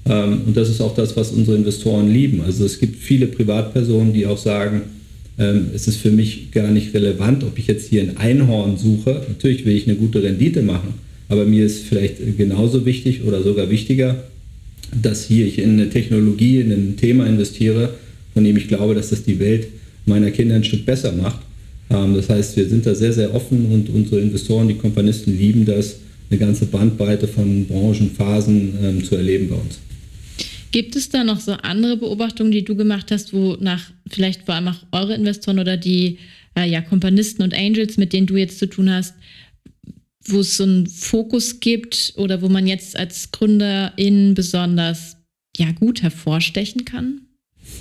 Ähm, 0.06 0.42
und 0.46 0.58
das 0.58 0.70
ist 0.70 0.82
auch 0.82 0.96
das, 0.96 1.16
was 1.16 1.32
unsere 1.32 1.58
Investoren 1.58 2.12
lieben. 2.12 2.42
Also 2.42 2.66
es 2.66 2.80
gibt 2.80 2.98
viele 2.98 3.28
Privatpersonen, 3.28 4.14
die 4.14 4.26
auch 4.26 4.38
sagen, 4.38 4.82
ähm, 5.38 5.68
es 5.74 5.88
ist 5.88 5.98
für 5.98 6.12
mich 6.12 6.52
gar 6.52 6.70
nicht 6.72 6.94
relevant, 6.94 7.44
ob 7.44 7.58
ich 7.58 7.68
jetzt 7.68 7.90
hier 7.90 8.02
ein 8.02 8.18
Einhorn 8.18 8.78
suche. 8.78 9.24
Natürlich 9.28 9.66
will 9.66 9.76
ich 9.76 9.88
eine 9.88 9.98
gute 9.98 10.22
Rendite 10.22 10.62
machen, 10.62 10.96
aber 11.30 11.46
mir 11.46 11.66
ist 11.66 11.84
vielleicht 11.84 12.38
genauso 12.38 12.86
wichtig 12.86 13.24
oder 13.26 13.42
sogar 13.42 13.70
wichtiger, 13.70 14.24
dass 15.02 15.26
hier 15.26 15.48
ich 15.48 15.58
in 15.58 15.72
eine 15.72 15.90
Technologie, 15.90 16.60
in 16.60 16.72
ein 16.72 16.98
Thema 16.98 17.26
investiere, 17.26 17.92
von 18.34 18.44
dem 18.44 18.58
ich 18.58 18.68
glaube, 18.68 18.94
dass 18.94 19.10
das 19.10 19.24
die 19.24 19.40
Welt 19.40 19.68
meiner 20.06 20.32
Kinder 20.32 20.56
ein 20.56 20.64
Stück 20.64 20.86
besser 20.86 21.12
macht. 21.14 21.40
Ähm, 21.92 22.16
das 22.16 22.30
heißt, 22.30 22.56
wir 22.58 22.68
sind 22.68 22.86
da 22.86 22.96
sehr, 22.96 23.14
sehr 23.14 23.34
offen 23.34 23.72
und 23.72 23.90
unsere 23.90 24.22
Investoren, 24.22 24.68
die 24.68 24.76
Kompanisten 24.76 25.38
lieben 25.38 25.66
das, 25.66 25.98
eine 26.30 26.40
ganze 26.40 26.66
Bandbreite 26.66 27.28
von 27.28 27.66
Branchen, 27.66 28.10
Phasen 28.10 28.74
ähm, 28.82 29.04
zu 29.04 29.16
erleben 29.16 29.50
bei 29.50 29.56
uns. 29.56 29.80
Gibt 30.72 30.96
es 30.96 31.10
da 31.10 31.26
noch 31.26 31.42
so 31.42 31.52
andere 31.52 31.98
Beobachtungen, 31.98 32.52
die 32.52 32.64
du 32.64 32.76
gemacht 32.76 33.12
hast, 33.12 33.34
wo 33.34 33.58
nach 33.60 33.92
vielleicht 34.10 34.44
vor 34.44 34.56
allem 34.56 34.70
auch 34.70 34.80
eure 34.94 35.16
Investoren 35.16 35.60
oder 35.60 35.76
die 35.76 36.18
äh, 36.58 36.70
ja, 36.70 36.82
Kompanisten 36.82 37.44
und 37.44 37.54
Angels, 37.54 37.98
mit 37.98 38.14
denen 38.14 38.28
du 38.28 38.38
jetzt 38.38 38.60
zu 38.60 38.68
tun 38.68 38.90
hast, 38.90 39.14
wo 40.24 40.40
es 40.40 40.56
so 40.56 40.64
einen 40.64 40.88
Fokus 40.88 41.60
gibt 41.60 42.14
oder 42.16 42.42
wo 42.42 42.48
man 42.48 42.68
jetzt 42.68 42.96
als 42.96 43.32
Gründerin 43.32 44.34
besonders 44.34 45.18
ja, 45.58 45.72
gut 45.72 46.02
hervorstechen 46.02 46.86
kann? 46.86 47.22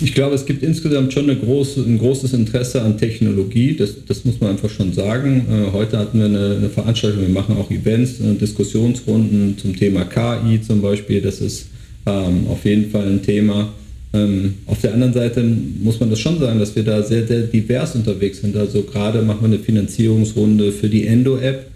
Ich 0.02 0.14
glaube, 0.14 0.34
es 0.34 0.46
gibt 0.46 0.62
insgesamt 0.62 1.12
schon 1.12 1.26
große, 1.26 1.80
ein 1.80 1.98
großes 1.98 2.32
Interesse 2.32 2.80
an 2.82 2.96
Technologie. 2.96 3.76
Das, 3.76 3.94
das 4.06 4.24
muss 4.24 4.40
man 4.40 4.50
einfach 4.50 4.70
schon 4.70 4.92
sagen. 4.92 5.46
Äh, 5.50 5.72
heute 5.72 5.98
hatten 5.98 6.18
wir 6.18 6.26
eine, 6.26 6.56
eine, 6.56 6.70
Veranstaltung, 6.70 7.20
wir 7.22 7.28
machen 7.28 7.56
auch 7.56 7.70
Events, 7.70 8.20
äh, 8.20 8.34
Diskussionsrunden 8.34 9.58
zum 9.58 9.76
Thema 9.76 10.04
KI 10.04 10.60
zum 10.62 10.80
Beispiel. 10.80 11.20
Das 11.20 11.40
ist 11.40 11.66
ähm, 12.06 12.46
auf 12.48 12.64
jeden 12.64 12.90
Fall 12.90 13.06
ein 13.06 13.22
Thema. 13.22 13.72
Ähm, 14.12 14.54
auf 14.66 14.80
der 14.80 14.94
anderen 14.94 15.12
Seite 15.12 15.42
muss 15.42 16.00
man 16.00 16.10
das 16.10 16.18
schon 16.18 16.38
sagen, 16.40 16.58
dass 16.58 16.74
wir 16.74 16.82
da 16.82 17.02
sehr, 17.02 17.26
sehr 17.26 17.42
divers 17.42 17.94
unterwegs 17.94 18.40
sind. 18.40 18.56
Also 18.56 18.82
gerade 18.82 19.22
machen 19.22 19.42
wir 19.42 19.48
eine 19.48 19.58
Finanzierungsrunde 19.58 20.72
für 20.72 20.88
die 20.88 21.06
Endo-App. 21.06 21.66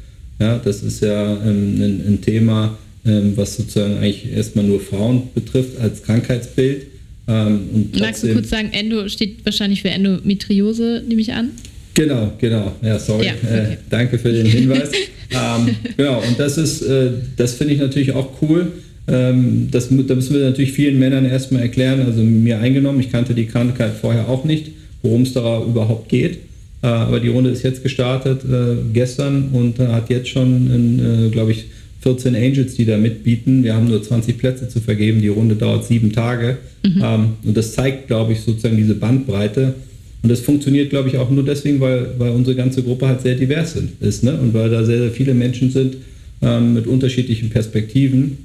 Ja, 0.40 0.58
das 0.58 0.82
ist 0.82 1.00
ja 1.00 1.32
ähm, 1.44 1.76
ein, 1.80 2.02
ein, 2.08 2.20
Thema, 2.20 2.76
ähm, 3.06 3.34
was 3.36 3.56
sozusagen 3.56 3.98
eigentlich 3.98 4.32
erstmal 4.32 4.64
nur 4.64 4.80
Frauen 4.80 5.22
betrifft 5.32 5.78
als 5.80 6.02
Krankheitsbild. 6.02 6.86
Ähm, 7.26 7.90
Magst 7.98 8.22
du 8.22 8.32
kurz 8.32 8.50
sagen, 8.50 8.70
Endo 8.72 9.08
steht 9.08 9.44
wahrscheinlich 9.44 9.82
für 9.82 9.90
Endometriose, 9.90 11.02
nehme 11.08 11.20
ich 11.20 11.32
an? 11.32 11.50
Genau, 11.94 12.32
genau. 12.38 12.72
Ja, 12.82 12.98
sorry. 12.98 13.26
Ja, 13.26 13.32
okay. 13.42 13.72
äh, 13.72 13.76
danke 13.88 14.18
für 14.18 14.32
den 14.32 14.46
Hinweis. 14.46 14.90
ähm, 15.30 15.76
genau, 15.96 16.22
und 16.26 16.38
das 16.38 16.58
ist, 16.58 16.82
äh, 16.82 17.10
das 17.36 17.54
finde 17.54 17.74
ich 17.74 17.80
natürlich 17.80 18.12
auch 18.12 18.42
cool. 18.42 18.72
Ähm, 19.06 19.68
das, 19.70 19.88
da 19.88 20.14
müssen 20.14 20.34
wir 20.34 20.44
natürlich 20.44 20.72
vielen 20.72 20.98
Männern 20.98 21.24
erstmal 21.24 21.62
erklären, 21.62 22.02
also 22.02 22.22
mir 22.22 22.58
eingenommen, 22.58 23.00
ich 23.00 23.12
kannte 23.12 23.34
die 23.34 23.46
Krankheit 23.46 23.92
vorher 24.00 24.28
auch 24.28 24.44
nicht, 24.44 24.70
worum 25.02 25.22
es 25.22 25.32
da 25.32 25.62
überhaupt 25.62 26.08
geht. 26.08 26.38
Äh, 26.82 26.86
aber 26.86 27.20
die 27.20 27.28
Runde 27.28 27.50
ist 27.50 27.62
jetzt 27.62 27.82
gestartet 27.82 28.42
äh, 28.44 28.76
gestern 28.92 29.50
und 29.52 29.78
äh, 29.78 29.86
hat 29.86 30.10
jetzt 30.10 30.28
schon, 30.28 31.30
glaube 31.30 31.52
ich, 31.52 31.66
14 32.04 32.36
Angels, 32.36 32.74
die 32.74 32.84
da 32.84 32.98
mitbieten. 32.98 33.64
Wir 33.64 33.74
haben 33.74 33.88
nur 33.88 34.02
20 34.02 34.36
Plätze 34.36 34.68
zu 34.68 34.80
vergeben. 34.80 35.22
Die 35.22 35.28
Runde 35.28 35.56
dauert 35.56 35.86
sieben 35.86 36.12
Tage. 36.12 36.58
Mhm. 36.84 37.02
Ähm, 37.02 37.26
und 37.42 37.56
das 37.56 37.72
zeigt, 37.72 38.08
glaube 38.08 38.34
ich, 38.34 38.40
sozusagen 38.40 38.76
diese 38.76 38.94
Bandbreite. 38.94 39.74
Und 40.22 40.28
das 40.28 40.40
funktioniert, 40.40 40.90
glaube 40.90 41.08
ich, 41.08 41.16
auch 41.16 41.30
nur 41.30 41.44
deswegen, 41.44 41.80
weil, 41.80 42.08
weil 42.18 42.32
unsere 42.32 42.56
ganze 42.56 42.82
Gruppe 42.82 43.08
halt 43.08 43.22
sehr 43.22 43.36
divers 43.36 43.72
sind, 43.72 44.02
ist. 44.02 44.22
Ne? 44.22 44.38
Und 44.38 44.52
weil 44.52 44.68
da 44.68 44.84
sehr, 44.84 44.98
sehr 44.98 45.10
viele 45.10 45.32
Menschen 45.32 45.70
sind 45.70 45.96
ähm, 46.42 46.74
mit 46.74 46.86
unterschiedlichen 46.86 47.48
Perspektiven. 47.48 48.36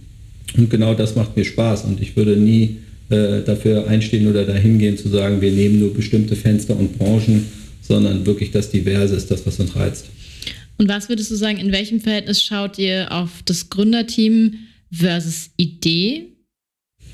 Und 0.57 0.69
genau 0.69 0.93
das 0.93 1.15
macht 1.15 1.35
mir 1.35 1.43
Spaß. 1.43 1.83
Und 1.83 2.01
ich 2.01 2.15
würde 2.15 2.37
nie 2.37 2.77
äh, 3.09 3.41
dafür 3.45 3.87
einstehen 3.87 4.27
oder 4.27 4.45
dahin 4.45 4.79
gehen 4.79 4.97
zu 4.97 5.09
sagen, 5.09 5.41
wir 5.41 5.51
nehmen 5.51 5.79
nur 5.79 5.93
bestimmte 5.93 6.37
Fenster 6.37 6.79
und 6.79 6.97
Branchen, 6.97 7.45
sondern 7.81 8.25
wirklich 8.25 8.51
das 8.51 8.71
Diverse 8.71 9.15
ist 9.15 9.29
das, 9.29 9.45
was 9.45 9.59
uns 9.59 9.75
reizt. 9.75 10.05
Und 10.79 10.87
was 10.87 11.09
würdest 11.09 11.29
du 11.29 11.35
sagen, 11.35 11.57
in 11.57 11.73
welchem 11.73 11.99
Verhältnis 11.99 12.41
schaut 12.41 12.79
ihr 12.79 13.11
auf 13.11 13.43
das 13.43 13.69
Gründerteam 13.69 14.53
versus 14.89 15.49
Idee? 15.57 16.27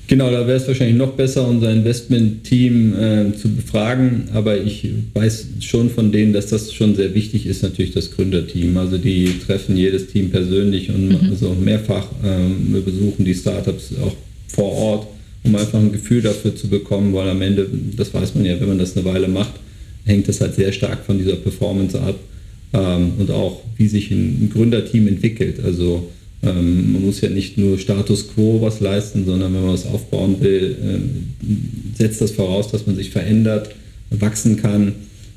Genau, 0.08 0.30
da 0.30 0.46
wäre 0.46 0.58
es 0.58 0.68
wahrscheinlich 0.68 0.98
noch 0.98 1.14
besser, 1.14 1.48
unser 1.48 1.72
Investment-Team 1.72 2.94
äh, 2.94 3.36
zu 3.36 3.50
befragen. 3.50 4.30
Aber 4.34 4.56
ich 4.56 4.88
weiß 5.16 5.48
schon 5.62 5.90
von 5.90 6.12
denen, 6.12 6.32
dass 6.32 6.48
das 6.48 6.72
schon 6.74 6.94
sehr 6.94 7.16
wichtig 7.16 7.48
ist, 7.48 7.64
natürlich 7.64 7.92
das 7.92 8.12
Gründerteam. 8.12 8.78
Also 8.78 9.00
die 9.00 9.40
treffen 9.40 9.76
jedes 9.76 10.08
Team 10.08 10.30
persönlich 10.30 10.92
und 10.92 11.08
mhm. 11.08 11.30
also 11.32 11.56
mehrfach 11.56 12.08
ähm, 12.24 12.68
wir 12.72 12.82
besuchen 12.82 13.26
die 13.26 13.34
Startups 13.34 13.94
auch 14.00 14.16
vor 14.48 14.72
Ort, 14.74 15.08
um 15.44 15.56
einfach 15.56 15.80
ein 15.80 15.92
Gefühl 15.92 16.22
dafür 16.22 16.56
zu 16.56 16.68
bekommen, 16.68 17.16
weil 17.16 17.28
am 17.28 17.42
Ende, 17.42 17.68
das 17.98 18.14
weiß 18.14 18.36
man 18.36 18.46
ja, 18.46 18.60
wenn 18.62 18.68
man 18.68 18.78
das 18.78 18.96
eine 18.96 19.06
Weile 19.06 19.28
macht, 19.28 19.54
hängt 20.06 20.28
das 20.28 20.40
halt 20.40 20.54
sehr 20.54 20.72
stark 20.72 21.04
von 21.04 21.18
dieser 21.18 21.36
Performance 21.36 22.00
ab 22.00 22.16
ähm, 22.76 23.14
und 23.18 23.32
auch, 23.32 23.62
wie 23.78 23.88
sich 23.88 24.12
ein, 24.12 24.50
Gründerteam 24.54 25.08
entwickelt. 25.08 25.64
Also 25.64 26.12
ähm, 26.44 26.94
man 26.94 27.06
muss 27.06 27.22
ja 27.22 27.30
nicht 27.30 27.58
nur 27.58 27.80
Status 27.80 28.28
quo 28.34 28.62
was 28.62 28.80
leisten, 28.80 29.26
sondern 29.26 29.54
wenn 29.54 29.62
man 29.62 29.74
was 29.74 29.86
aufbauen 29.86 30.42
will, 30.42 30.76
äh, 30.84 31.98
setzt 31.98 32.22
das 32.22 32.32
voraus, 32.32 32.72
dass 32.72 32.86
man 32.86 32.96
sich 32.96 33.10
verändert, 33.10 33.74
wachsen 34.10 34.58
kann. 34.58 34.94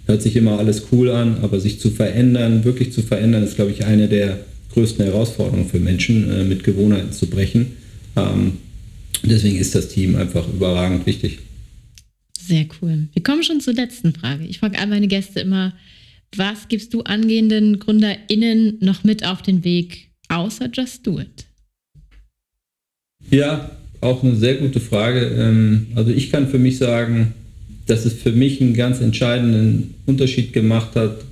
Hört 0.06 0.22
sich 0.22 0.36
immer 0.36 0.58
alles 0.58 0.84
cool 0.90 1.10
an, 1.10 1.38
aber 1.42 1.60
sich 1.60 1.80
zu 1.80 1.90
verändern, 1.90 2.64
wirklich 2.64 2.92
zu 2.92 3.02
verändern, 3.02 3.44
ist, 3.44 3.56
glaube 3.56 3.70
ich, 3.70 3.84
eine 3.84 4.08
der 4.08 4.40
größten 4.72 5.04
Herausforderungen 5.04 5.68
für 5.68 5.78
Menschen, 5.80 6.30
äh, 6.30 6.44
mit 6.44 6.64
Gewohnheiten 6.64 7.12
zu 7.12 7.26
brechen. 7.26 7.66
Ähm, 8.16 8.52
deswegen 9.22 9.58
ist 9.58 9.74
das 9.74 9.88
Team 9.88 10.16
einfach 10.16 10.46
überragend 10.48 11.06
wichtig. 11.06 11.38
Sehr 12.38 12.66
cool. 12.80 13.08
Wir 13.12 13.22
kommen 13.22 13.42
schon 13.42 13.60
zur 13.60 13.74
letzten 13.74 14.14
Frage. 14.14 14.44
Ich 14.46 14.58
frage 14.58 14.78
all 14.78 14.86
meine 14.86 15.06
Gäste 15.06 15.40
immer, 15.40 15.74
was 16.36 16.68
gibst 16.68 16.94
du 16.94 17.02
angehenden 17.02 17.78
GründerInnen 17.78 18.78
noch 18.80 19.04
mit 19.04 19.26
auf 19.26 19.42
den 19.42 19.64
Weg, 19.64 20.10
außer 20.28 20.68
Just 20.72 21.06
Do 21.06 21.18
It? 21.18 21.46
Ja, 23.30 23.70
auch 24.00 24.22
eine 24.22 24.36
sehr 24.36 24.54
gute 24.56 24.80
Frage. 24.80 25.20
Ähm, 25.20 25.88
also 25.94 26.10
ich 26.10 26.30
kann 26.30 26.48
für 26.48 26.58
mich 26.58 26.78
sagen, 26.78 27.34
dass 27.86 28.04
es 28.04 28.14
für 28.14 28.32
mich 28.32 28.60
einen 28.60 28.74
ganz 28.74 29.00
entscheidenden 29.00 29.94
Unterschied 30.06 30.52
gemacht 30.52 30.94
hat, 30.94 31.24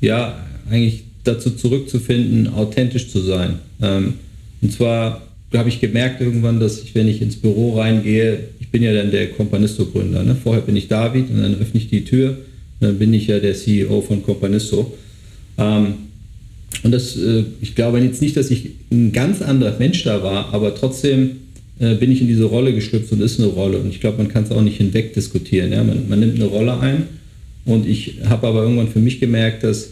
ja, 0.00 0.46
eigentlich 0.70 1.04
dazu 1.24 1.50
zurückzufinden, 1.50 2.48
authentisch 2.48 3.10
zu 3.10 3.20
sein. 3.20 3.58
Ähm, 3.82 4.14
und 4.62 4.72
zwar 4.72 5.22
habe 5.52 5.68
ich 5.68 5.80
gemerkt 5.80 6.20
irgendwann, 6.20 6.60
dass 6.60 6.82
ich, 6.82 6.94
wenn 6.94 7.08
ich 7.08 7.20
ins 7.20 7.36
Büro 7.36 7.78
reingehe, 7.78 8.48
ich 8.60 8.68
bin 8.68 8.82
ja 8.82 8.94
dann 8.94 9.10
der 9.10 9.30
Companisto-Gründer. 9.30 10.22
Ne? 10.22 10.36
Vorher 10.36 10.62
bin 10.62 10.76
ich 10.76 10.88
David 10.88 11.28
und 11.28 11.42
dann 11.42 11.56
öffne 11.56 11.80
ich 11.80 11.88
die 11.88 12.04
Tür 12.04 12.38
dann 12.80 12.98
bin 12.98 13.12
ich 13.14 13.26
ja 13.26 13.38
der 13.38 13.54
CEO 13.54 14.00
von 14.00 14.22
Companisto. 14.22 14.96
Ähm, 15.58 15.94
und 16.82 16.92
das, 16.92 17.16
äh, 17.16 17.44
ich 17.60 17.74
glaube 17.74 18.00
jetzt 18.00 18.22
nicht, 18.22 18.36
dass 18.36 18.50
ich 18.50 18.70
ein 18.90 19.12
ganz 19.12 19.42
anderer 19.42 19.78
Mensch 19.78 20.02
da 20.04 20.22
war, 20.22 20.52
aber 20.54 20.74
trotzdem 20.74 21.32
äh, 21.78 21.94
bin 21.94 22.10
ich 22.10 22.20
in 22.20 22.28
diese 22.28 22.44
Rolle 22.44 22.74
geschlüpft 22.74 23.12
und 23.12 23.20
ist 23.20 23.38
eine 23.38 23.48
Rolle. 23.48 23.78
Und 23.78 23.90
ich 23.90 24.00
glaube, 24.00 24.18
man 24.18 24.28
kann 24.28 24.44
es 24.44 24.50
auch 24.50 24.62
nicht 24.62 24.78
hinweg 24.78 25.12
diskutieren. 25.14 25.72
Ja? 25.72 25.84
Man, 25.84 26.08
man 26.08 26.20
nimmt 26.20 26.36
eine 26.36 26.46
Rolle 26.46 26.78
ein 26.78 27.04
und 27.64 27.86
ich 27.86 28.18
habe 28.24 28.46
aber 28.46 28.62
irgendwann 28.62 28.88
für 28.88 29.00
mich 29.00 29.20
gemerkt, 29.20 29.64
dass 29.64 29.90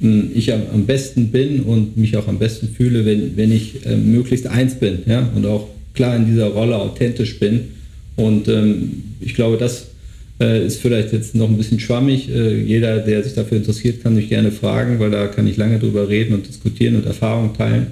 hm, 0.00 0.30
ich 0.34 0.52
am, 0.52 0.84
besten 0.86 1.28
bin 1.28 1.60
und 1.60 1.96
mich 1.96 2.16
auch 2.16 2.28
am 2.28 2.38
besten 2.38 2.68
fühle, 2.68 3.04
wenn, 3.06 3.36
wenn 3.36 3.52
ich 3.52 3.86
äh, 3.86 3.96
möglichst 3.96 4.46
eins 4.46 4.74
bin 4.74 5.00
ja? 5.06 5.30
und 5.34 5.46
auch 5.46 5.68
klar 5.94 6.16
in 6.16 6.26
dieser 6.26 6.48
Rolle 6.48 6.76
authentisch 6.76 7.38
bin. 7.38 7.68
Und 8.16 8.48
ähm, 8.48 9.02
ich 9.20 9.34
glaube, 9.34 9.56
das 9.56 9.86
äh, 10.40 10.64
ist 10.64 10.80
vielleicht 10.80 11.12
jetzt 11.12 11.34
noch 11.34 11.48
ein 11.48 11.56
bisschen 11.56 11.80
schwammig. 11.80 12.30
Äh, 12.30 12.62
jeder, 12.62 12.98
der 12.98 13.22
sich 13.22 13.34
dafür 13.34 13.58
interessiert, 13.58 14.02
kann 14.02 14.14
mich 14.14 14.28
gerne 14.28 14.50
fragen, 14.50 14.98
weil 14.98 15.10
da 15.10 15.26
kann 15.26 15.46
ich 15.46 15.56
lange 15.56 15.78
drüber 15.78 16.08
reden 16.08 16.34
und 16.34 16.48
diskutieren 16.48 16.96
und 16.96 17.06
Erfahrungen 17.06 17.54
teilen. 17.54 17.88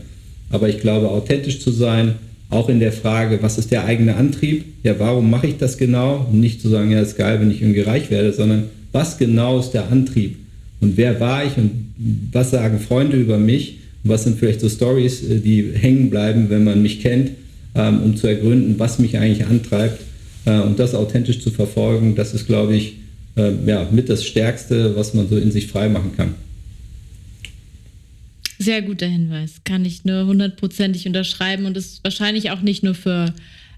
Aber 0.51 0.69
ich 0.69 0.81
glaube, 0.81 1.11
authentisch 1.11 1.61
zu 1.61 1.71
sein, 1.71 2.15
auch 2.51 2.71
in 2.71 2.81
der 2.81 2.93
Frage, 2.93 3.39
was 3.43 3.59
ist 3.59 3.71
der 3.71 3.85
eigene 3.85 4.17
Antrieb? 4.17 4.65
Ja, 4.83 4.99
warum 4.99 5.31
mache 5.31 5.49
ich 5.49 5.59
das 5.59 5.77
genau? 5.77 6.27
Nicht 6.33 6.63
zu 6.63 6.71
sagen, 6.71 6.91
ja, 6.91 7.01
ist 7.01 7.19
geil, 7.19 7.39
wenn 7.41 7.51
ich 7.51 7.61
irgendwie 7.61 7.83
reich 7.83 8.11
werde, 8.11 8.33
sondern 8.33 8.65
was 8.93 9.19
genau 9.19 9.59
ist 9.59 9.73
der 9.73 9.93
Antrieb? 9.93 10.37
Und 10.81 10.97
wer 10.97 11.21
war 11.21 11.45
ich 11.45 11.57
und 11.59 11.71
was 12.33 12.53
sagen 12.53 12.79
Freunde 12.79 13.19
über 13.19 13.37
mich? 13.37 13.81
Und 14.03 14.11
was 14.11 14.25
sind 14.25 14.39
vielleicht 14.39 14.61
so 14.61 14.69
Stories, 14.71 15.23
äh, 15.29 15.41
die 15.41 15.73
hängen 15.75 16.09
bleiben, 16.09 16.49
wenn 16.49 16.65
man 16.65 16.81
mich 16.81 17.03
kennt, 17.03 17.33
ähm, 17.75 18.01
um 18.03 18.17
zu 18.17 18.27
ergründen, 18.27 18.77
was 18.79 18.99
mich 18.99 19.19
eigentlich 19.19 19.47
antreibt 19.47 20.01
und 20.45 20.79
das 20.79 20.95
authentisch 20.95 21.41
zu 21.41 21.51
verfolgen, 21.51 22.15
das 22.15 22.35
ist, 22.35 22.47
glaube 22.47 22.77
ich, 22.77 22.95
äh, 23.37 23.53
ja, 23.67 23.89
mit 23.91 24.09
das 24.09 24.25
Stärkste, 24.25 24.97
was 24.97 25.15
man 25.15 25.29
so 25.29 25.37
in 25.37 25.51
sich 25.51 25.67
frei 25.69 25.89
machen 25.89 26.13
kann. 26.17 26.35
Sehr 28.59 28.83
guter 28.83 29.07
Hinweis. 29.07 29.61
Kann 29.65 29.85
ich 29.85 30.05
nur 30.05 30.27
hundertprozentig 30.27 31.07
unterschreiben 31.07 31.65
und 31.65 31.77
ist 31.77 32.03
wahrscheinlich 32.03 32.51
auch 32.51 32.61
nicht 32.61 32.83
nur 32.83 32.95
für 32.95 33.33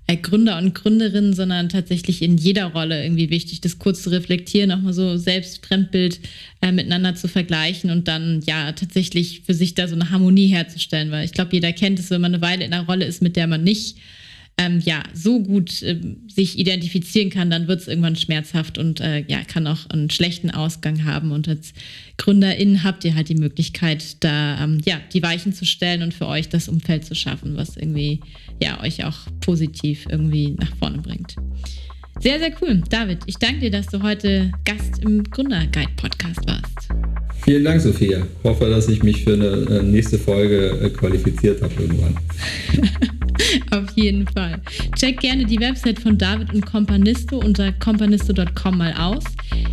äh, 0.07 0.17
Gründer 0.17 0.57
und 0.57 0.75
Gründerinnen, 0.75 1.35
sondern 1.35 1.69
tatsächlich 1.69 2.23
in 2.23 2.39
jeder 2.39 2.67
Rolle 2.67 3.03
irgendwie 3.03 3.29
wichtig, 3.29 3.61
das 3.61 3.79
kurz 3.79 4.03
zu 4.03 4.11
reflektieren, 4.11 4.73
auch 4.73 4.81
mal 4.81 4.95
so 4.95 5.19
selbst 5.19 5.65
Fremdbild 5.67 6.21
äh, 6.63 6.73
miteinander 6.73 7.15
zu 7.15 7.29
vergleichen 7.29 7.91
und 7.91 8.09
dann 8.09 8.41
ja 8.47 8.73
tatsächlich 8.73 9.43
für 9.43 9.55
sich 9.55 9.75
da 9.75 9.87
so 9.87 9.95
eine 9.95 10.11
Harmonie 10.11 10.49
herzustellen, 10.49 11.11
weil 11.11 11.27
ich 11.27 11.33
glaube, 11.33 11.51
jeder 11.53 11.73
kennt 11.73 11.99
es, 11.99 12.11
wenn 12.11 12.23
man 12.23 12.35
eine 12.35 12.43
Weile 12.43 12.65
in 12.65 12.73
einer 12.73 12.87
Rolle 12.87 13.05
ist, 13.05 13.21
mit 13.21 13.37
der 13.37 13.47
man 13.47 13.63
nicht 13.63 13.99
ähm, 14.61 14.81
ja 14.85 15.03
so 15.15 15.41
gut 15.41 15.83
äh, 15.83 15.99
sich 16.29 16.59
identifizieren 16.59 17.31
kann, 17.31 17.51
dann 17.51 17.67
wird 17.67 17.81
es 17.81 17.89
irgendwann 17.89 18.17
schmerzhaft 18.17 18.77
und 18.77 19.01
äh, 19.01 19.25
ja 19.27 19.43
kann 19.43 19.67
auch 19.67 19.89
einen 19.89 20.11
schlechten 20.11 20.51
Ausgang 20.51 21.05
haben. 21.05 21.33
Und 21.33 21.49
als 21.49 21.73
Gründerin 22.19 22.85
habt 22.85 23.05
ihr 23.07 23.15
halt 23.15 23.31
die 23.31 23.37
Möglichkeit, 23.37 24.23
da 24.23 24.63
ähm, 24.63 24.83
ja 24.85 25.01
die 25.15 25.23
Weichen 25.23 25.55
zu 25.55 25.65
stellen 25.65 26.03
und 26.03 26.13
für 26.13 26.27
euch 26.27 26.51
das 26.51 26.69
Umfeld 26.69 27.07
zu 27.07 27.15
schaffen, 27.15 27.57
was 27.57 27.77
irgendwie 27.79 28.21
ja 28.63 28.83
euch 28.83 29.03
auch 29.05 29.17
positiv 29.41 30.07
irgendwie 30.11 30.55
nach 30.59 30.77
vorne 30.77 30.99
bringt. 30.99 31.37
Sehr, 32.21 32.39
sehr 32.39 32.53
cool. 32.61 32.83
David, 32.91 33.21
ich 33.25 33.37
danke 33.37 33.61
dir, 33.61 33.71
dass 33.71 33.87
du 33.87 34.03
heute 34.03 34.53
Gast 34.67 35.03
im 35.03 35.25
Gründerguide-Podcast 35.25 36.47
warst. 36.47 36.89
Vielen 37.43 37.65
Dank, 37.65 37.81
Sophia. 37.81 38.19
Ich 38.19 38.45
hoffe, 38.45 38.69
dass 38.69 38.89
ich 38.89 39.03
mich 39.03 39.25
für 39.25 39.33
eine 39.33 39.79
äh, 39.79 39.83
nächste 39.83 40.19
Folge 40.19 40.79
äh, 40.83 40.91
qualifiziert 40.91 41.63
habe 41.63 41.73
irgendwann. 41.81 42.19
Auf 43.71 43.97
jeden 43.97 44.27
Fall. 44.29 44.61
Check 44.97 45.21
gerne 45.21 45.45
die 45.45 45.61
Website 45.61 46.01
von 46.01 46.17
David 46.19 46.53
und 46.53 46.67
Companisto 46.67 47.39
unter 47.39 47.71
companisto.com 47.73 48.77
mal 48.77 48.93
aus. 48.95 49.23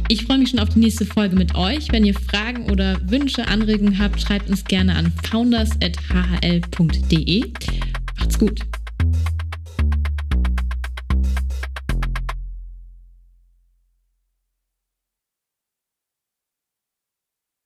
Ich 0.10 0.25
freue 0.25 0.38
mich 0.39 0.49
schon 0.49 0.60
auf 0.60 0.69
die 0.69 0.80
nächste 0.80 1.06
Folge 1.06 1.36
mit 1.36 1.53
euch. 1.56 1.91
Wenn 1.91 2.06
ihr 2.06 2.13
Fragen 2.13 2.71
oder 2.71 2.97
Wünsche, 3.10 3.45
Anregungen 3.47 3.99
habt, 3.99 4.21
schreibt 4.21 4.49
uns 4.49 4.63
gerne 4.63 4.95
an 4.95 5.12
founders.hhl.de. 5.23 7.51
Macht's 8.17 8.39
gut. 8.39 8.62